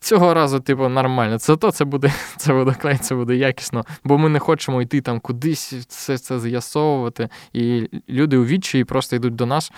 Цього 0.00 0.34
разу, 0.34 0.60
типу, 0.60 0.88
нормально. 0.88 1.38
Це 1.38 1.56
то 1.56 1.70
це 1.70 1.84
буде 1.84 2.12
це 2.36 2.52
буде 2.52 2.74
клей, 2.74 2.98
це 2.98 3.14
буде 3.14 3.36
якісно, 3.36 3.84
бо 4.04 4.18
ми 4.18 4.28
не 4.28 4.38
хочемо 4.38 4.82
йти 4.82 5.00
там 5.00 5.20
кудись, 5.20 5.72
все 5.72 6.18
це 6.18 6.40
з'ясовувати. 6.40 7.28
І 7.52 7.88
люди 8.08 8.36
у 8.36 8.44
відчаї 8.44 8.84
просто 8.84 9.16
йдуть 9.16 9.34
до 9.34 9.46
нас. 9.46 9.72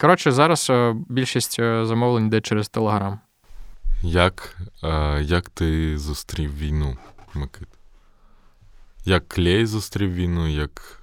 Коротше, 0.00 0.32
зараз 0.32 0.70
е, 0.70 0.96
більшість 1.08 1.56
е, 1.60 1.86
замовлень 1.86 2.26
йде 2.26 2.40
через 2.40 2.68
Телеграм. 2.68 3.18
Як 4.02 4.56
е, 4.84 5.22
як 5.22 5.48
ти 5.48 5.98
зустрів 5.98 6.58
війну, 6.58 6.96
Микит? 7.34 7.68
Як 9.04 9.28
клей 9.28 9.66
зустрів 9.66 10.14
війну, 10.14 10.48
як 10.48 11.02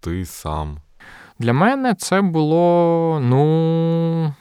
ти 0.00 0.24
сам? 0.24 0.78
Для 1.38 1.52
мене 1.52 1.94
це 1.94 2.20
було, 2.20 3.20
ну, 3.22 4.34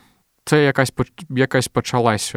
це 0.45 0.63
якась 0.63 0.93
якась 1.29 1.67
почалась. 1.67 2.35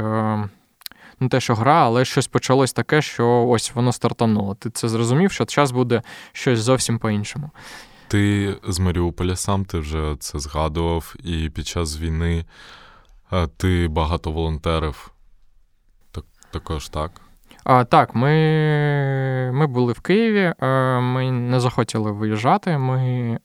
Е, 1.22 1.24
не 1.24 1.28
те, 1.28 1.40
що 1.40 1.54
гра, 1.54 1.84
але 1.84 2.04
щось 2.04 2.26
почалось 2.26 2.72
таке, 2.72 3.02
що 3.02 3.46
ось 3.48 3.74
воно 3.74 3.92
стартануло. 3.92 4.54
Ти 4.54 4.70
це 4.70 4.88
зрозумів, 4.88 5.32
що 5.32 5.44
час 5.44 5.70
буде 5.70 6.02
щось 6.32 6.58
зовсім 6.58 6.98
по-іншому. 6.98 7.50
Ти 8.08 8.54
з 8.68 8.78
Маріуполя 8.78 9.36
сам 9.36 9.64
ти 9.64 9.78
вже 9.78 10.16
це 10.18 10.38
згадував, 10.38 11.14
і 11.24 11.50
під 11.50 11.66
час 11.66 12.00
війни 12.00 12.44
е, 13.32 13.46
ти 13.46 13.88
багато 13.88 14.30
волонтерів. 14.30 15.12
Так, 16.10 16.24
також 16.50 16.88
так? 16.88 17.10
А, 17.64 17.84
Так, 17.84 18.14
ми 18.14 18.30
ми 19.54 19.66
були 19.66 19.92
в 19.92 20.00
Києві, 20.00 20.54
е, 20.62 21.00
ми 21.00 21.30
не 21.30 21.60
захотіли 21.60 22.12
виїжджати. 22.12 22.78
Ми 22.78 23.38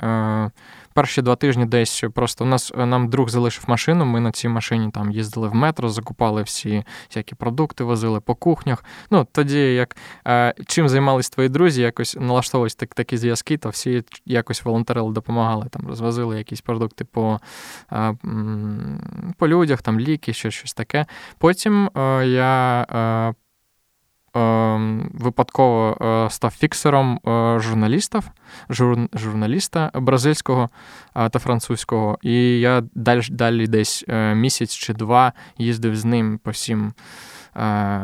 перші 0.98 1.22
два 1.22 1.36
тижні 1.36 1.66
десь 1.66 2.04
просто 2.14 2.44
у 2.44 2.48
нас 2.48 2.74
нам 2.76 3.10
друг 3.10 3.30
залишив 3.30 3.64
машину. 3.68 4.06
Ми 4.06 4.20
на 4.20 4.32
цій 4.32 4.48
машині 4.48 4.92
там 4.92 5.12
їздили 5.12 5.48
в 5.48 5.56
метро, 5.56 5.90
закупали 5.90 6.44
всі 6.44 6.84
всякі 7.10 7.36
продукти, 7.36 7.84
возили 7.84 8.20
по 8.20 8.36
кухнях. 8.36 8.86
Ну 9.12 9.28
тоді, 9.32 9.74
як 9.74 9.98
е, 10.28 10.54
чим 10.68 10.90
займались 10.90 11.30
твої 11.30 11.50
друзі, 11.50 11.82
якось 11.82 12.18
налаштовувались 12.20 12.76
так, 12.76 12.94
такі 12.94 13.18
зв'язки, 13.18 13.58
то 13.58 13.70
всі 13.70 14.04
якось 14.26 14.66
волонтерили, 14.66 15.14
допомагали 15.14 15.66
там, 15.70 15.88
розвозили 15.88 16.38
якісь 16.38 16.62
продукти 16.62 17.06
по 17.06 17.40
е, 17.92 18.16
по 19.38 19.48
людях, 19.48 19.82
там 19.82 20.00
ліки, 20.00 20.34
щось, 20.34 20.54
щось 20.54 20.74
таке. 20.74 21.06
Потім 21.38 21.90
е, 21.98 22.28
я. 22.28 23.36
Е, 24.38 24.58
Ем, 24.78 25.10
випадково 25.14 25.98
е, 26.02 26.30
став 26.30 26.52
фіксером 26.52 27.20
журналістів, 27.60 28.24
жур, 28.70 28.98
журналіста 29.14 29.92
бразильського 29.94 30.70
е, 31.16 31.30
та 31.30 31.40
французького. 31.40 32.18
І 32.22 32.60
я 32.60 32.84
далі 32.96 33.22
далі 33.30 33.68
десь 33.68 34.06
місяць 34.34 34.76
чи 34.76 34.94
два 34.94 35.34
їздив 35.58 35.96
з 35.96 36.06
ним 36.06 36.40
по 36.44 36.52
всім 36.52 36.94
Е, 36.94 37.37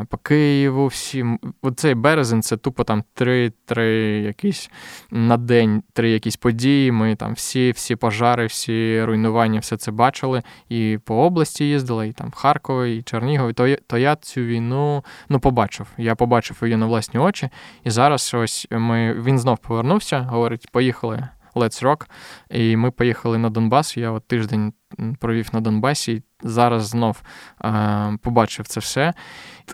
по 0.10 0.18
Києву. 0.18 0.88
всі. 0.88 1.26
Оцей 1.62 1.96
березень 1.96 2.42
це 2.42 2.58
тупо 2.58 2.84
там 2.84 3.04
три 3.13 3.52
три 3.66 3.92
якісь 4.22 4.70
на 5.12 5.38
день, 5.38 5.84
три 5.94 6.10
якісь 6.10 6.36
події. 6.36 6.92
Ми 6.92 7.16
там 7.16 7.34
всі 7.34 7.72
всі 7.72 7.96
пожари, 7.96 8.46
всі 8.46 9.04
руйнування, 9.04 9.60
все 9.60 9.78
це 9.78 9.92
бачили. 9.92 10.42
І 10.70 11.00
по 11.06 11.16
області 11.16 11.66
їздили, 11.66 12.08
і 12.08 12.12
там 12.12 12.30
в 12.30 12.36
Харкові, 12.36 12.98
і 12.98 13.02
Чернігові. 13.02 13.54
То, 13.54 13.76
то 13.88 13.98
я 13.98 14.16
цю 14.16 14.42
війну 14.42 15.04
ну, 15.30 15.39
побачив. 15.39 15.88
Я 15.98 16.16
побачив 16.16 16.58
її 16.62 16.76
на 16.76 16.86
власні 16.86 17.20
очі. 17.20 17.50
І 17.84 17.89
зараз 17.89 18.34
ось 18.34 18.68
ми 18.72 19.13
він 19.13 19.39
знов 19.39 19.58
повернувся, 19.58 20.20
говорить, 20.20 20.68
поїхали. 20.72 21.28
Let's 21.56 21.84
Rock. 21.84 22.06
І 22.50 22.76
ми 22.76 22.92
поїхали 22.92 23.38
на 23.38 23.50
Донбас. 23.50 23.98
Я 23.98 24.12
от 24.12 24.28
тиждень 24.28 24.74
провів 25.20 25.50
на 25.54 25.62
Донбасі. 25.62 26.12
і 26.12 26.24
Зараз 26.44 26.88
знов 26.88 27.22
е, 27.66 28.18
побачив 28.22 28.68
це 28.68 28.80
все. 28.80 29.13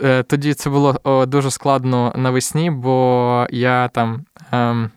Е, 0.01 0.23
тоді 0.23 0.53
це 0.53 0.69
було 0.69 1.25
дуже 1.27 1.51
складно 1.51 2.13
навесні, 2.15 2.71
бо 2.71 3.47
я 3.49 3.87
там. 3.87 4.25
Е, 4.53 4.89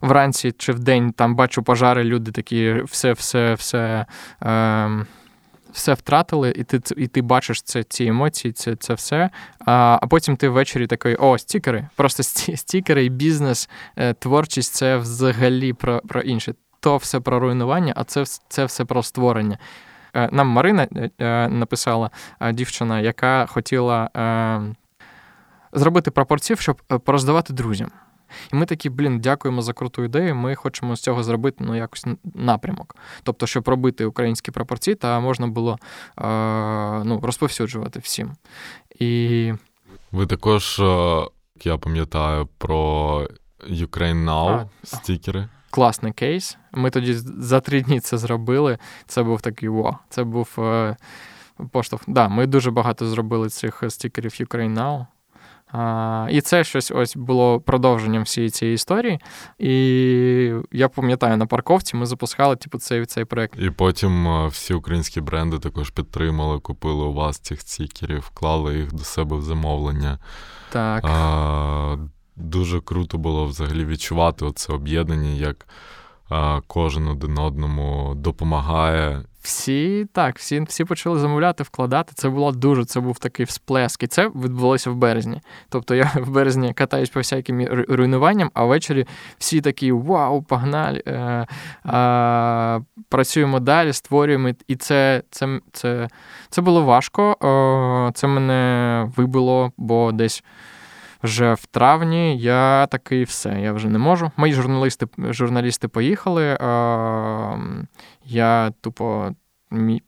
Вранці 0.00 0.52
чи 0.52 0.72
в 0.72 0.78
день 0.78 1.12
там 1.12 1.36
бачу 1.36 1.62
пожари, 1.62 2.04
люди 2.04 2.32
такі 2.32 2.82
все, 2.82 3.12
все, 3.12 3.54
все. 3.54 4.06
Е, 4.42 5.06
все 5.78 5.94
втратили, 5.94 6.52
і 6.56 6.64
ти 6.64 6.80
і 6.96 7.06
ти 7.06 7.22
бачиш 7.22 7.62
це, 7.62 7.82
ці 7.82 8.04
емоції, 8.04 8.52
це 8.52 8.76
це 8.76 8.94
все. 8.94 9.30
А 9.66 9.98
а 10.02 10.06
потім 10.06 10.36
ти 10.36 10.48
ввечері 10.48 10.86
такий: 10.86 11.16
о, 11.16 11.38
стікери. 11.38 11.88
Просто 11.96 12.22
стікери 12.56 13.04
і 13.04 13.08
бізнес, 13.08 13.68
е, 13.96 14.14
творчість 14.14 14.74
це 14.74 14.96
взагалі 14.96 15.72
про 15.72 16.00
про 16.08 16.20
інше. 16.20 16.54
То 16.80 16.96
все 16.96 17.20
про 17.20 17.40
руйнування, 17.40 17.92
а 17.96 18.04
це 18.04 18.24
це 18.48 18.64
все 18.64 18.84
про 18.84 19.02
створення. 19.02 19.58
Е, 20.14 20.28
нам 20.32 20.48
Марина 20.48 20.88
е, 21.20 21.48
написала 21.48 22.10
дівчина, 22.52 23.00
яка 23.00 23.46
хотіла 23.46 24.10
зробити 25.72 26.10
пропорцію, 26.10 26.56
щоб 26.56 26.76
пороздавати 26.82 27.52
друзям. 27.52 27.90
І 28.52 28.56
ми 28.56 28.66
такі, 28.66 28.90
блін, 28.90 29.20
дякуємо 29.20 29.62
за 29.62 29.72
круту 29.72 30.04
ідею. 30.04 30.34
Ми 30.34 30.54
хочемо 30.54 30.96
з 30.96 31.00
цього 31.00 31.22
зробити 31.22 31.64
ну, 31.64 31.76
якось 31.76 32.06
напрямок. 32.34 32.96
Тобто, 33.22 33.46
щоб 33.46 33.68
робити 33.68 34.04
українські 34.04 34.50
пропорції, 34.50 34.94
та 34.94 35.20
можна 35.20 35.46
було 35.46 35.78
е, 36.18 36.24
ну, 37.04 37.20
розповсюджувати 37.22 37.98
всім. 37.98 38.32
І... 38.98 39.52
Ви 40.12 40.26
також, 40.26 40.82
я 41.64 41.76
пам'ятаю, 41.78 42.48
про 42.58 43.28
Ukraine 43.70 44.24
Now 44.24 44.68
а, 44.82 44.86
стікери. 44.86 45.48
Класний 45.70 46.12
кейс. 46.12 46.58
Ми 46.72 46.90
тоді 46.90 47.14
за 47.38 47.60
три 47.60 47.82
дні 47.82 48.00
це 48.00 48.18
зробили. 48.18 48.78
Це 49.06 49.22
був 49.22 49.40
такий 49.40 49.68
во. 49.68 49.98
Це 50.08 50.24
був 50.24 50.54
е, 50.58 50.96
поштовх. 51.70 52.02
Да, 52.06 52.28
Ми 52.28 52.46
дуже 52.46 52.70
багато 52.70 53.06
зробили 53.06 53.48
цих 53.48 53.84
стікерів 53.88 54.30
Ukraine 54.30 54.74
Now. 54.74 55.06
А, 55.72 56.28
І 56.30 56.40
це 56.40 56.64
щось 56.64 56.90
ось 56.90 57.16
було 57.16 57.60
продовженням 57.60 58.22
всієї 58.22 58.50
цієї 58.50 58.74
історії. 58.74 59.20
І 59.58 60.52
я 60.72 60.88
пам'ятаю, 60.88 61.36
на 61.36 61.46
парковці 61.46 61.96
ми 61.96 62.06
запускали 62.06 62.56
типу, 62.56 62.78
цей 62.78 63.06
цей 63.06 63.24
проект. 63.24 63.58
І 63.58 63.70
потім 63.70 64.46
всі 64.48 64.74
українські 64.74 65.20
бренди 65.20 65.58
також 65.58 65.90
підтримали, 65.90 66.58
купили 66.58 67.04
у 67.04 67.12
вас 67.12 67.38
цих 67.38 67.60
стікерів, 67.60 68.20
вклали 68.20 68.76
їх 68.76 68.92
до 68.92 69.04
себе 69.04 69.36
в 69.36 69.42
замовлення. 69.42 70.18
Так. 70.72 71.04
А, 71.04 71.96
Дуже 72.36 72.80
круто 72.80 73.18
було 73.18 73.44
взагалі 73.44 73.84
відчувати 73.84 74.44
оце 74.44 74.72
об'єднання, 74.72 75.30
як 75.30 75.66
кожен 76.66 77.08
один 77.08 77.38
одному 77.38 78.14
допомагає 78.16 79.22
всі 79.48 80.06
так, 80.12 80.38
всі 80.38 80.60
всі 80.60 80.84
почали 80.84 81.18
замовляти, 81.18 81.62
вкладати. 81.62 82.12
Це 82.14 82.28
було 82.28 82.52
дуже, 82.52 82.84
це 82.84 83.00
був 83.00 83.18
такий 83.18 83.46
всплеск. 83.46 84.02
І 84.02 84.06
це 84.06 84.28
відбулося 84.28 84.90
в 84.90 84.96
березні. 84.96 85.40
Тобто 85.68 85.94
я 85.94 86.12
в 86.14 86.30
березні 86.30 86.74
катаюсь 86.74 87.10
по 87.10 87.20
всяким 87.20 87.68
руйнуванням, 87.88 88.50
а 88.54 88.64
ввечері 88.64 89.06
всі 89.38 89.60
такі 89.60 89.92
вау, 89.92 90.42
погнали! 90.42 91.02
Е, 91.06 91.46
е, 91.86 92.80
працюємо 93.08 93.60
далі, 93.60 93.92
створюємо. 93.92 94.50
І 94.66 94.76
це 94.76 95.22
це, 95.30 95.60
це, 95.72 96.08
це 96.50 96.62
було 96.62 96.82
важко. 96.82 97.36
Е, 98.08 98.12
це 98.14 98.26
мене 98.26 99.12
вибило, 99.16 99.72
бо 99.76 100.12
десь. 100.12 100.44
Вже 101.22 101.54
в 101.54 101.66
травні 101.66 102.38
я 102.38 102.86
такий 102.86 103.24
все, 103.24 103.60
я 103.60 103.72
вже 103.72 103.88
не 103.88 103.98
можу. 103.98 104.30
Мої 104.36 104.52
журналісти 104.52 105.06
журналісти 105.18 105.88
поїхали. 105.88 106.58
Я 108.24 108.72
тупо 108.80 109.30
мі... 109.70 110.02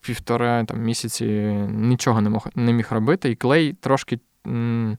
півтора 0.00 0.64
там, 0.64 0.82
місяці 0.82 1.24
нічого 1.68 2.20
не 2.20 2.30
мог, 2.30 2.46
не 2.54 2.72
міг 2.72 2.86
робити, 2.90 3.30
і 3.30 3.34
клей 3.34 3.72
трошки 3.72 4.18
е, 4.46 4.96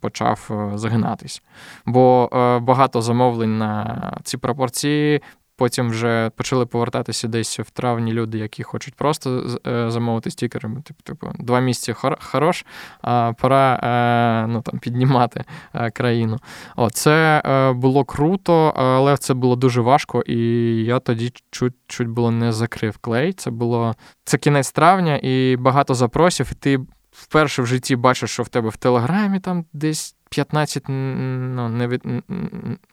почав 0.00 0.48
е, 0.50 0.78
загинатись. 0.78 1.42
Бо 1.86 2.30
е, 2.32 2.58
багато 2.58 3.02
замовлень 3.02 3.58
на 3.58 4.16
ці 4.22 4.36
пропорції 4.36 5.22
Потім 5.56 5.90
вже 5.90 6.30
почали 6.36 6.66
повертатися 6.66 7.28
десь 7.28 7.58
в 7.58 7.70
травні 7.70 8.12
люди, 8.12 8.38
які 8.38 8.62
хочуть 8.62 8.94
просто 8.94 9.46
е, 9.66 9.90
замовити 9.90 10.30
стікерами. 10.30 10.82
Типу, 10.82 11.02
типу, 11.02 11.30
два 11.38 11.60
місяці 11.60 11.94
хорош, 12.20 12.66
а 13.02 13.32
пора 13.32 13.74
е, 13.74 14.46
ну, 14.46 14.62
там, 14.62 14.78
піднімати 14.78 15.44
е, 15.74 15.90
країну. 15.90 16.38
О, 16.76 16.90
Це 16.90 17.42
було 17.76 18.04
круто, 18.04 18.72
але 18.76 19.16
це 19.16 19.34
було 19.34 19.56
дуже 19.56 19.80
важко, 19.80 20.22
і 20.26 20.36
я 20.84 20.98
тоді 20.98 21.32
чуть 21.50 21.74
чуть 21.86 22.08
було 22.08 22.30
не 22.30 22.52
закрив 22.52 22.98
клей. 22.98 23.32
Це 23.32 23.50
було 23.50 23.94
це 24.24 24.38
кінець 24.38 24.72
травня, 24.72 25.20
і 25.22 25.56
багато 25.56 25.94
запросів, 25.94 26.48
і 26.52 26.54
ти 26.54 26.80
вперше 27.12 27.62
в 27.62 27.66
житті 27.66 27.96
бачиш, 27.96 28.30
що 28.30 28.42
в 28.42 28.48
тебе 28.48 28.68
в 28.68 28.76
Телеграмі 28.76 29.40
там 29.40 29.64
десь. 29.72 30.16
15 30.32 30.84
ну, 30.88 31.68
не 31.68 31.86
від, 31.88 32.02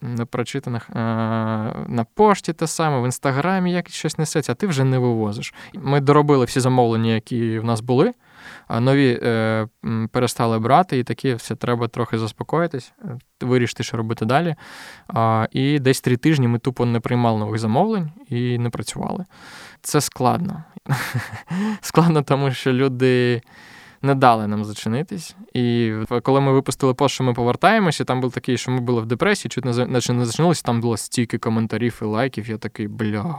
не 0.02 0.26
прочитаних 0.26 0.90
на 0.90 2.06
пошті 2.14 2.54
те 2.54 2.68
саме, 2.68 3.02
в 3.02 3.06
інстаграмі 3.06 3.72
як 3.72 3.90
щось 3.90 4.18
несеться, 4.18 4.52
а 4.52 4.56
ти 4.56 4.68
вже 4.68 4.84
не 4.84 4.98
вивозиш. 4.98 5.54
Ми 5.74 6.00
доробили 6.00 6.46
всі 6.46 6.60
замовлення, 6.60 7.14
які 7.14 7.60
в 7.60 7.64
нас 7.64 7.82
були. 7.82 8.14
А 8.68 8.80
нові 8.80 9.20
е, 9.24 9.68
перестали 10.12 10.60
брати, 10.60 11.00
і 11.00 11.04
такі 11.04 11.34
все 11.34 11.56
треба 11.56 11.88
трохи 11.88 12.18
заспокоїтись, 12.18 12.94
е, 13.06 13.18
вирішити, 13.42 13.84
що 13.84 13.98
робити 13.98 14.26
далі. 14.26 14.56
А, 15.08 15.48
І 15.52 15.80
десь 15.80 16.02
три 16.02 16.18
тижні 16.18 16.48
ми 16.48 16.60
тупо 16.60 16.86
не 16.86 17.00
приймали 17.00 17.40
нових 17.40 17.60
замовлень 17.60 18.12
і 18.30 18.58
не 18.58 18.70
працювали. 18.70 19.26
це 19.82 20.02
складно. 20.02 20.64
Складно, 21.82 22.22
тому 22.22 22.52
що 22.52 22.74
люди 22.74 23.42
не 24.02 24.16
дали 24.16 24.48
нам 24.48 24.66
зачинитись. 24.66 25.36
І 25.54 25.94
коли 26.24 26.42
ми 26.42 26.52
випустили 26.52 26.94
пост, 26.94 27.16
що 27.16 27.24
ми 27.24 27.34
повертаємося, 27.34 28.04
там 28.04 28.22
був 28.22 28.32
такий, 28.32 28.58
що 28.58 28.72
ми 28.72 28.80
були 28.80 29.02
в 29.02 29.06
депресії, 29.06 29.50
чуть 29.50 29.66
не 29.66 29.74
зачинилися, 30.26 30.64
там 30.64 30.82
було 30.82 30.98
стільки 30.98 31.38
коментарів 31.38 32.00
і 32.02 32.06
лайків. 32.06 32.50
Я 32.50 32.58
такий, 32.58 32.88
бля. 32.88 33.36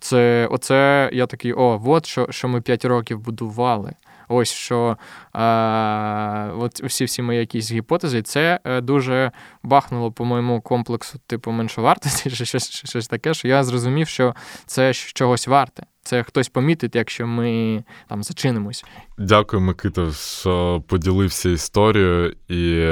Це 0.00 0.48
оце 0.50 1.10
я 1.12 1.26
такий, 1.26 1.52
о, 1.52 1.82
от 1.84 2.06
що 2.06 2.26
що 2.30 2.48
ми 2.48 2.60
5 2.60 2.84
років 2.84 3.20
будували. 3.20 3.94
Ось 4.28 4.52
що 4.52 4.96
а, 5.32 6.50
от 6.58 6.82
всі 6.82 7.04
всі 7.04 7.22
мої 7.22 7.38
якісь 7.38 7.72
гіпотези, 7.72 8.22
це 8.22 8.60
е, 8.64 8.80
дуже 8.80 9.32
бахнуло 9.62 10.12
по 10.12 10.24
моєму 10.24 10.60
комплексу, 10.60 11.18
типу, 11.26 11.50
меншовартості, 11.50 12.30
чи 12.30 12.44
щось, 12.44 12.70
щось 12.70 13.08
таке, 13.08 13.34
що 13.34 13.48
я 13.48 13.64
зрозумів, 13.64 14.08
що 14.08 14.34
це 14.66 14.94
чогось 14.94 15.48
варте. 15.48 15.82
Це 16.02 16.22
хтось 16.22 16.48
помітить, 16.48 16.94
якщо 16.94 17.26
ми 17.26 17.84
там 18.08 18.22
зачинимось. 18.22 18.84
Дякую, 19.18 19.62
Микита, 19.62 20.12
що 20.12 20.82
поділився 20.86 21.50
історією 21.50 22.34
і 22.48 22.86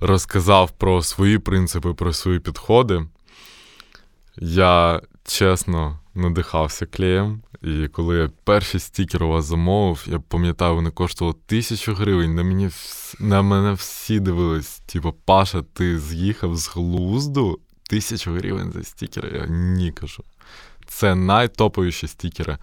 розказав 0.00 0.70
про 0.70 1.02
свої 1.02 1.38
принципи, 1.38 1.94
про 1.94 2.12
свої 2.12 2.40
підходи. 2.40 3.02
Я 4.36 5.00
чесно 5.24 5.98
надихався 6.14 6.86
клеєм. 6.86 7.42
І 7.64 7.88
коли 7.88 8.16
я 8.16 8.30
перший 8.44 8.80
стікер 8.80 9.24
у 9.24 9.28
вас 9.28 9.44
замовив, 9.44 10.06
я 10.06 10.18
пам'ятаю, 10.18 10.74
вони 10.74 10.90
коштували 10.90 11.36
тисячу 11.46 11.94
гривень. 11.94 12.34
На 12.34 12.42
мені 12.42 12.70
на 13.20 13.42
мене 13.42 13.72
всі 13.72 14.20
дивились. 14.20 14.78
Типу, 14.78 15.14
Паша, 15.24 15.62
ти 15.72 15.98
з'їхав 15.98 16.56
з 16.56 16.68
глузду 16.68 17.60
тисячу 17.82 18.32
гривень 18.32 18.72
за 18.72 18.82
стікер. 18.82 19.34
Я 19.34 19.46
ні 19.46 19.92
кажу. 19.92 20.24
Це 20.86 21.14
найтоповіші 21.14 22.06
стікери. 22.06 22.58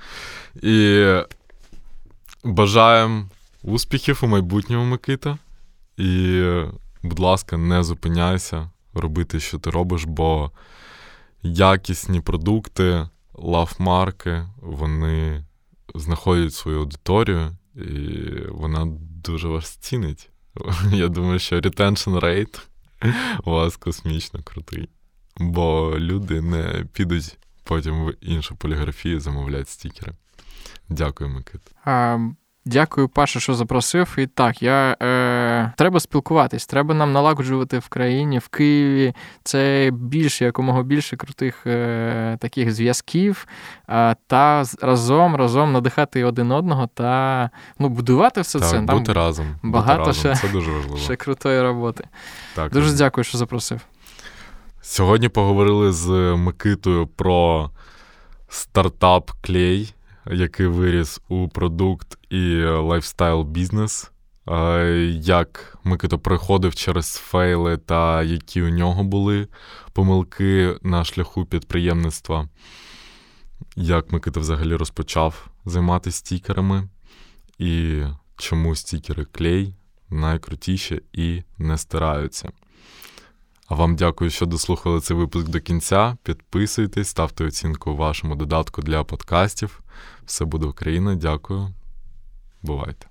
І 0.56 1.06
бажаємо 2.44 3.26
успіхів 3.64 4.20
у 4.22 4.28
майбутньому 4.28 4.86
Микита. 4.86 5.38
І, 5.98 6.44
будь 7.04 7.20
ласка, 7.20 7.58
не 7.58 7.84
зупиняйся 7.84 8.70
робити, 8.94 9.40
що 9.40 9.60
ти 9.60 9.70
робиш, 9.70 10.04
бо 10.04 10.52
якісні 11.44 12.22
продукти, 12.22 13.08
лавмарки, 13.34 14.48
вони 14.58 15.46
знаходять 15.96 16.54
свою 16.54 16.80
аудиторію, 16.80 17.58
і 17.76 17.90
вона 18.50 18.86
дуже 19.24 19.48
вас 19.48 19.70
цінить. 19.70 20.30
Я 20.92 21.08
думаю, 21.08 21.40
що 21.40 21.60
retention 21.60 22.20
rate 22.20 22.62
у 23.44 23.52
вас 23.52 23.78
космічно 23.78 24.44
крутий. 24.44 24.90
Бо 25.38 25.96
люди 26.00 26.42
не 26.42 26.86
підуть 26.94 27.38
потім 27.64 28.06
в 28.06 28.14
іншу 28.22 28.56
поліграфію 28.56 29.20
замовляти 29.20 29.66
стікери. 29.66 30.14
Дякую, 30.90 31.30
Микит. 31.30 31.62
Дякую, 32.66 33.10
Паша, 33.10 33.40
що 33.40 33.54
запросив. 33.54 34.16
І 34.18 34.28
так, 34.28 34.64
я 34.64 34.98
е, 35.04 35.74
треба 35.78 36.00
спілкуватись, 36.00 36.66
треба 36.66 36.94
нам 36.94 37.14
налагоджувати 37.14 37.80
в 37.80 37.88
країні, 37.88 38.40
в 38.40 38.48
Києві. 38.48 39.14
Це 39.44 39.92
більше, 39.94 40.46
якомога 40.46 40.84
більше 40.84 41.18
крутих 41.18 41.68
е, 41.68 42.38
таких 42.40 42.72
зв'язків, 42.72 43.48
е, 43.90 44.16
та 44.28 44.64
разом 44.82 45.36
разом 45.36 45.72
надихати 45.72 46.24
один 46.24 46.52
одного 46.52 46.88
та 46.94 47.50
ну, 47.80 47.90
будувати 47.90 48.42
все 48.42 48.60
так, 48.60 48.70
це. 48.70 48.80
Бути 48.80 49.06
Там 49.06 49.16
разом. 49.16 49.56
Багато 49.64 50.04
бути 50.04 50.14
ще, 50.14 50.30
разом. 50.30 50.50
Це 50.50 50.54
дуже 50.54 50.72
важливо. 50.72 50.98
ще 50.98 51.16
крутої 51.16 51.62
роботи. 51.62 52.08
Так, 52.56 52.72
Дуже 52.72 52.96
дякую, 52.96 53.24
що 53.24 53.38
запросив. 53.38 53.82
Сьогодні 54.82 55.30
поговорили 55.30 55.92
з 55.92 56.10
Микитою 56.38 57.08
про 57.08 57.70
стартап 58.50 59.32
KLEI 59.42 59.94
який 60.32 60.68
виріс 60.68 61.22
у 61.30 61.50
продукт 61.50 62.18
і 62.30 62.64
lifestyle 62.64 63.44
бізнес. 63.44 64.12
Як 65.12 65.78
Микита 65.84 66.18
проходив 66.18 66.76
через 66.76 67.14
фейли 67.16 67.78
та 67.78 68.24
які 68.24 68.62
у 68.62 68.70
нього 68.70 69.04
були 69.04 69.48
помилки 69.94 70.76
на 70.82 71.04
шляху 71.04 71.46
підприємництва, 71.46 72.50
як 73.76 74.12
Микита 74.12 74.40
взагалі 74.40 74.76
розпочав 74.76 75.48
займатися 75.66 76.18
стікерами, 76.18 76.88
і 77.58 78.02
чому 78.38 78.76
стікери 78.76 79.26
клей 79.26 79.76
найкрутіші 80.10 81.02
і 81.14 81.44
не 81.58 81.78
стираються. 81.78 82.52
А 83.68 83.76
вам 83.76 83.96
дякую, 83.96 84.30
що 84.30 84.46
дослухали 84.46 85.00
цей 85.00 85.18
випуск 85.18 85.48
до 85.48 85.60
кінця. 85.60 86.18
Підписуйтесь, 86.24 87.08
ставте 87.08 87.46
оцінку 87.46 87.96
вашому 87.96 88.36
додатку 88.36 88.82
для 88.82 89.04
подкастів. 89.04 89.82
Все 90.26 90.46
буде 90.46 90.66
Україна. 90.66 91.16
Дякую. 91.16 91.74
Бувайте. 92.62 93.11